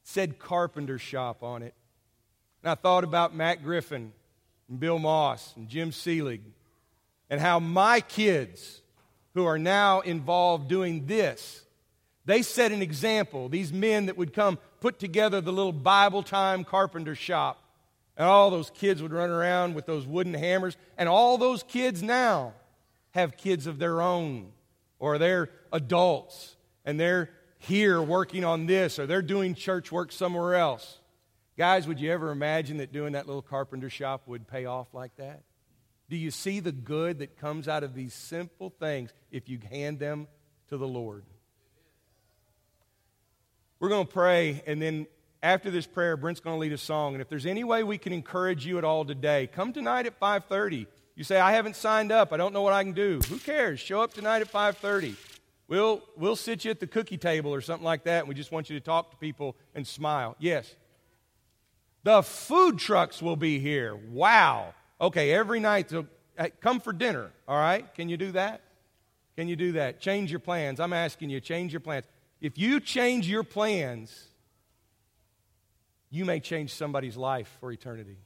said 0.02 0.38
carpenter 0.38 0.98
shop 0.98 1.42
on 1.42 1.62
it. 1.62 1.72
And 2.62 2.70
I 2.70 2.74
thought 2.74 3.02
about 3.02 3.34
Matt 3.34 3.64
Griffin 3.64 4.12
and 4.68 4.78
Bill 4.78 4.98
Moss 4.98 5.54
and 5.56 5.66
Jim 5.66 5.92
Seelig 5.92 6.42
and 7.30 7.40
how 7.40 7.58
my 7.58 8.02
kids, 8.02 8.82
who 9.32 9.46
are 9.46 9.58
now 9.58 10.00
involved 10.00 10.68
doing 10.68 11.06
this, 11.06 11.62
they 12.26 12.42
set 12.42 12.72
an 12.72 12.82
example. 12.82 13.48
These 13.48 13.72
men 13.72 14.06
that 14.06 14.16
would 14.16 14.34
come 14.34 14.58
put 14.80 14.98
together 14.98 15.40
the 15.40 15.52
little 15.52 15.72
Bible 15.72 16.22
time 16.22 16.64
carpenter 16.64 17.14
shop. 17.14 17.62
And 18.16 18.26
all 18.26 18.50
those 18.50 18.70
kids 18.70 19.00
would 19.00 19.12
run 19.12 19.30
around 19.30 19.74
with 19.74 19.86
those 19.86 20.06
wooden 20.06 20.34
hammers. 20.34 20.76
And 20.98 21.08
all 21.08 21.38
those 21.38 21.62
kids 21.62 22.02
now 22.02 22.54
have 23.12 23.36
kids 23.36 23.66
of 23.66 23.78
their 23.78 24.02
own, 24.02 24.52
or 24.98 25.18
they're 25.18 25.50
adults, 25.72 26.56
and 26.84 27.00
they're 27.00 27.30
here 27.58 28.02
working 28.02 28.44
on 28.44 28.66
this, 28.66 28.98
or 28.98 29.06
they're 29.06 29.22
doing 29.22 29.54
church 29.54 29.90
work 29.90 30.12
somewhere 30.12 30.54
else. 30.56 30.98
Guys, 31.56 31.88
would 31.88 31.98
you 32.00 32.12
ever 32.12 32.30
imagine 32.30 32.78
that 32.78 32.92
doing 32.92 33.12
that 33.12 33.26
little 33.26 33.40
carpenter 33.40 33.88
shop 33.88 34.22
would 34.26 34.46
pay 34.46 34.66
off 34.66 34.92
like 34.92 35.16
that? 35.16 35.42
Do 36.10 36.16
you 36.16 36.30
see 36.30 36.60
the 36.60 36.72
good 36.72 37.20
that 37.20 37.38
comes 37.38 37.68
out 37.68 37.82
of 37.82 37.94
these 37.94 38.12
simple 38.12 38.70
things 38.70 39.12
if 39.30 39.48
you 39.48 39.58
hand 39.70 39.98
them 39.98 40.28
to 40.68 40.76
the 40.76 40.86
Lord? 40.86 41.24
We're 43.78 43.90
going 43.90 44.06
to 44.06 44.12
pray, 44.12 44.62
and 44.66 44.80
then 44.80 45.06
after 45.42 45.70
this 45.70 45.86
prayer, 45.86 46.16
Brent's 46.16 46.40
going 46.40 46.56
to 46.56 46.60
lead 46.60 46.72
a 46.72 46.78
song. 46.78 47.14
And 47.14 47.20
if 47.20 47.28
there's 47.28 47.46
any 47.46 47.62
way 47.62 47.84
we 47.84 47.98
can 47.98 48.12
encourage 48.12 48.64
you 48.64 48.78
at 48.78 48.84
all 48.84 49.04
today, 49.04 49.48
come 49.48 49.72
tonight 49.72 50.06
at 50.06 50.18
5:30. 50.18 50.86
You 51.14 51.24
say, 51.24 51.38
"I 51.38 51.52
haven't 51.52 51.76
signed 51.76 52.10
up. 52.10 52.32
I 52.32 52.36
don't 52.36 52.52
know 52.52 52.62
what 52.62 52.72
I 52.72 52.82
can 52.82 52.92
do." 52.92 53.20
Who 53.28 53.38
cares? 53.38 53.78
Show 53.78 54.00
up 54.00 54.14
tonight 54.14 54.40
at 54.40 54.50
5:30. 54.50 55.14
We'll 55.68 56.02
we'll 56.16 56.36
sit 56.36 56.64
you 56.64 56.70
at 56.70 56.80
the 56.80 56.86
cookie 56.86 57.18
table 57.18 57.52
or 57.52 57.60
something 57.60 57.84
like 57.84 58.04
that. 58.04 58.20
And 58.20 58.28
we 58.28 58.34
just 58.34 58.50
want 58.50 58.70
you 58.70 58.78
to 58.78 58.84
talk 58.84 59.10
to 59.10 59.16
people 59.18 59.56
and 59.74 59.86
smile. 59.86 60.36
Yes. 60.38 60.74
The 62.02 62.22
food 62.22 62.78
trucks 62.78 63.20
will 63.20 63.36
be 63.36 63.58
here. 63.58 63.96
Wow. 63.96 64.74
Okay, 65.00 65.32
every 65.32 65.60
night. 65.60 65.90
So, 65.90 66.06
come 66.60 66.80
for 66.80 66.92
dinner. 66.92 67.30
All 67.48 67.58
right? 67.58 67.92
Can 67.94 68.08
you 68.08 68.16
do 68.16 68.32
that? 68.32 68.62
Can 69.36 69.48
you 69.48 69.56
do 69.56 69.72
that? 69.72 70.00
Change 70.00 70.30
your 70.30 70.40
plans. 70.40 70.80
I'm 70.80 70.92
asking 70.92 71.30
you, 71.30 71.40
change 71.40 71.72
your 71.72 71.80
plans. 71.80 72.06
If 72.40 72.58
you 72.58 72.80
change 72.80 73.28
your 73.28 73.42
plans, 73.42 74.28
you 76.10 76.24
may 76.24 76.40
change 76.40 76.72
somebody's 76.72 77.16
life 77.16 77.50
for 77.60 77.72
eternity. 77.72 78.18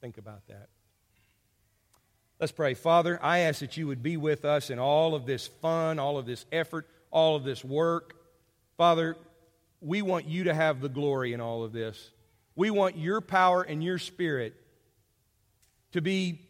Think 0.00 0.18
about 0.18 0.46
that. 0.48 0.68
Let's 2.40 2.52
pray. 2.52 2.74
Father, 2.74 3.18
I 3.22 3.40
ask 3.40 3.60
that 3.60 3.76
you 3.76 3.86
would 3.86 4.02
be 4.02 4.16
with 4.16 4.44
us 4.44 4.70
in 4.70 4.78
all 4.78 5.14
of 5.14 5.24
this 5.24 5.46
fun, 5.46 5.98
all 5.98 6.18
of 6.18 6.26
this 6.26 6.44
effort, 6.50 6.86
all 7.10 7.36
of 7.36 7.44
this 7.44 7.64
work. 7.64 8.16
Father, 8.76 9.16
we 9.80 10.02
want 10.02 10.26
you 10.26 10.44
to 10.44 10.54
have 10.54 10.80
the 10.80 10.88
glory 10.88 11.32
in 11.32 11.40
all 11.40 11.62
of 11.62 11.72
this. 11.72 12.10
We 12.56 12.70
want 12.70 12.98
your 12.98 13.20
power 13.20 13.62
and 13.62 13.82
your 13.82 13.98
spirit 13.98 14.54
to 15.92 16.00
be 16.00 16.40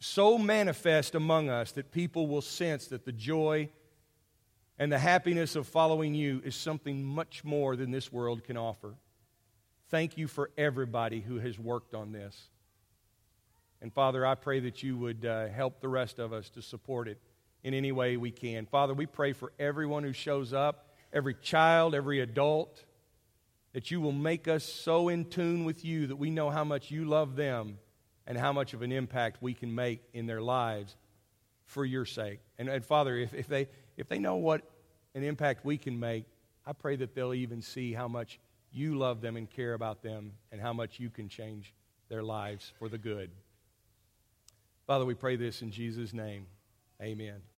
so 0.00 0.36
manifest 0.36 1.14
among 1.14 1.48
us 1.48 1.72
that 1.72 1.90
people 1.90 2.26
will 2.26 2.42
sense 2.42 2.88
that 2.88 3.06
the 3.06 3.12
joy 3.12 3.70
and 4.78 4.90
the 4.90 4.98
happiness 4.98 5.56
of 5.56 5.66
following 5.66 6.14
you 6.14 6.42
is 6.44 6.54
something 6.54 7.04
much 7.04 7.44
more 7.44 7.76
than 7.76 7.90
this 7.90 8.12
world 8.12 8.44
can 8.44 8.56
offer. 8.56 8.94
Thank 9.88 10.18
you 10.18 10.26
for 10.26 10.50
everybody 10.58 11.20
who 11.20 11.38
has 11.38 11.58
worked 11.58 11.94
on 11.94 12.12
this. 12.12 12.48
And 13.80 13.92
Father, 13.92 14.24
I 14.24 14.34
pray 14.34 14.60
that 14.60 14.82
you 14.82 14.96
would 14.96 15.24
uh, 15.24 15.48
help 15.48 15.80
the 15.80 15.88
rest 15.88 16.18
of 16.18 16.32
us 16.32 16.48
to 16.50 16.62
support 16.62 17.06
it 17.06 17.18
in 17.62 17.74
any 17.74 17.92
way 17.92 18.16
we 18.16 18.30
can. 18.30 18.66
Father, 18.66 18.94
we 18.94 19.06
pray 19.06 19.32
for 19.32 19.52
everyone 19.58 20.02
who 20.02 20.12
shows 20.12 20.52
up, 20.52 20.88
every 21.12 21.34
child, 21.34 21.94
every 21.94 22.20
adult, 22.20 22.84
that 23.72 23.90
you 23.90 24.00
will 24.00 24.12
make 24.12 24.48
us 24.48 24.64
so 24.64 25.08
in 25.08 25.24
tune 25.24 25.64
with 25.64 25.84
you 25.84 26.06
that 26.06 26.16
we 26.16 26.30
know 26.30 26.50
how 26.50 26.64
much 26.64 26.90
you 26.90 27.04
love 27.04 27.36
them 27.36 27.78
and 28.26 28.38
how 28.38 28.52
much 28.52 28.72
of 28.72 28.82
an 28.82 28.90
impact 28.92 29.42
we 29.42 29.52
can 29.52 29.74
make 29.74 30.00
in 30.12 30.26
their 30.26 30.40
lives 30.40 30.96
for 31.66 31.84
your 31.84 32.04
sake. 32.04 32.40
And, 32.58 32.68
and 32.68 32.84
Father, 32.84 33.16
if, 33.16 33.34
if, 33.34 33.48
they, 33.48 33.68
if 33.96 34.08
they 34.08 34.18
know 34.18 34.36
what 34.36 34.62
an 35.14 35.22
impact 35.22 35.64
we 35.64 35.78
can 35.78 35.98
make, 35.98 36.24
I 36.66 36.72
pray 36.72 36.96
that 36.96 37.14
they'll 37.14 37.34
even 37.34 37.62
see 37.62 37.92
how 37.92 38.08
much 38.08 38.40
you 38.72 38.96
love 38.96 39.20
them 39.20 39.36
and 39.36 39.48
care 39.48 39.74
about 39.74 40.02
them 40.02 40.32
and 40.50 40.60
how 40.60 40.72
much 40.72 40.98
you 40.98 41.10
can 41.10 41.28
change 41.28 41.72
their 42.08 42.22
lives 42.22 42.72
for 42.78 42.88
the 42.88 42.98
good. 42.98 43.30
Father, 44.86 45.04
we 45.04 45.14
pray 45.14 45.36
this 45.36 45.62
in 45.62 45.70
Jesus' 45.70 46.12
name. 46.12 46.46
Amen. 47.00 47.44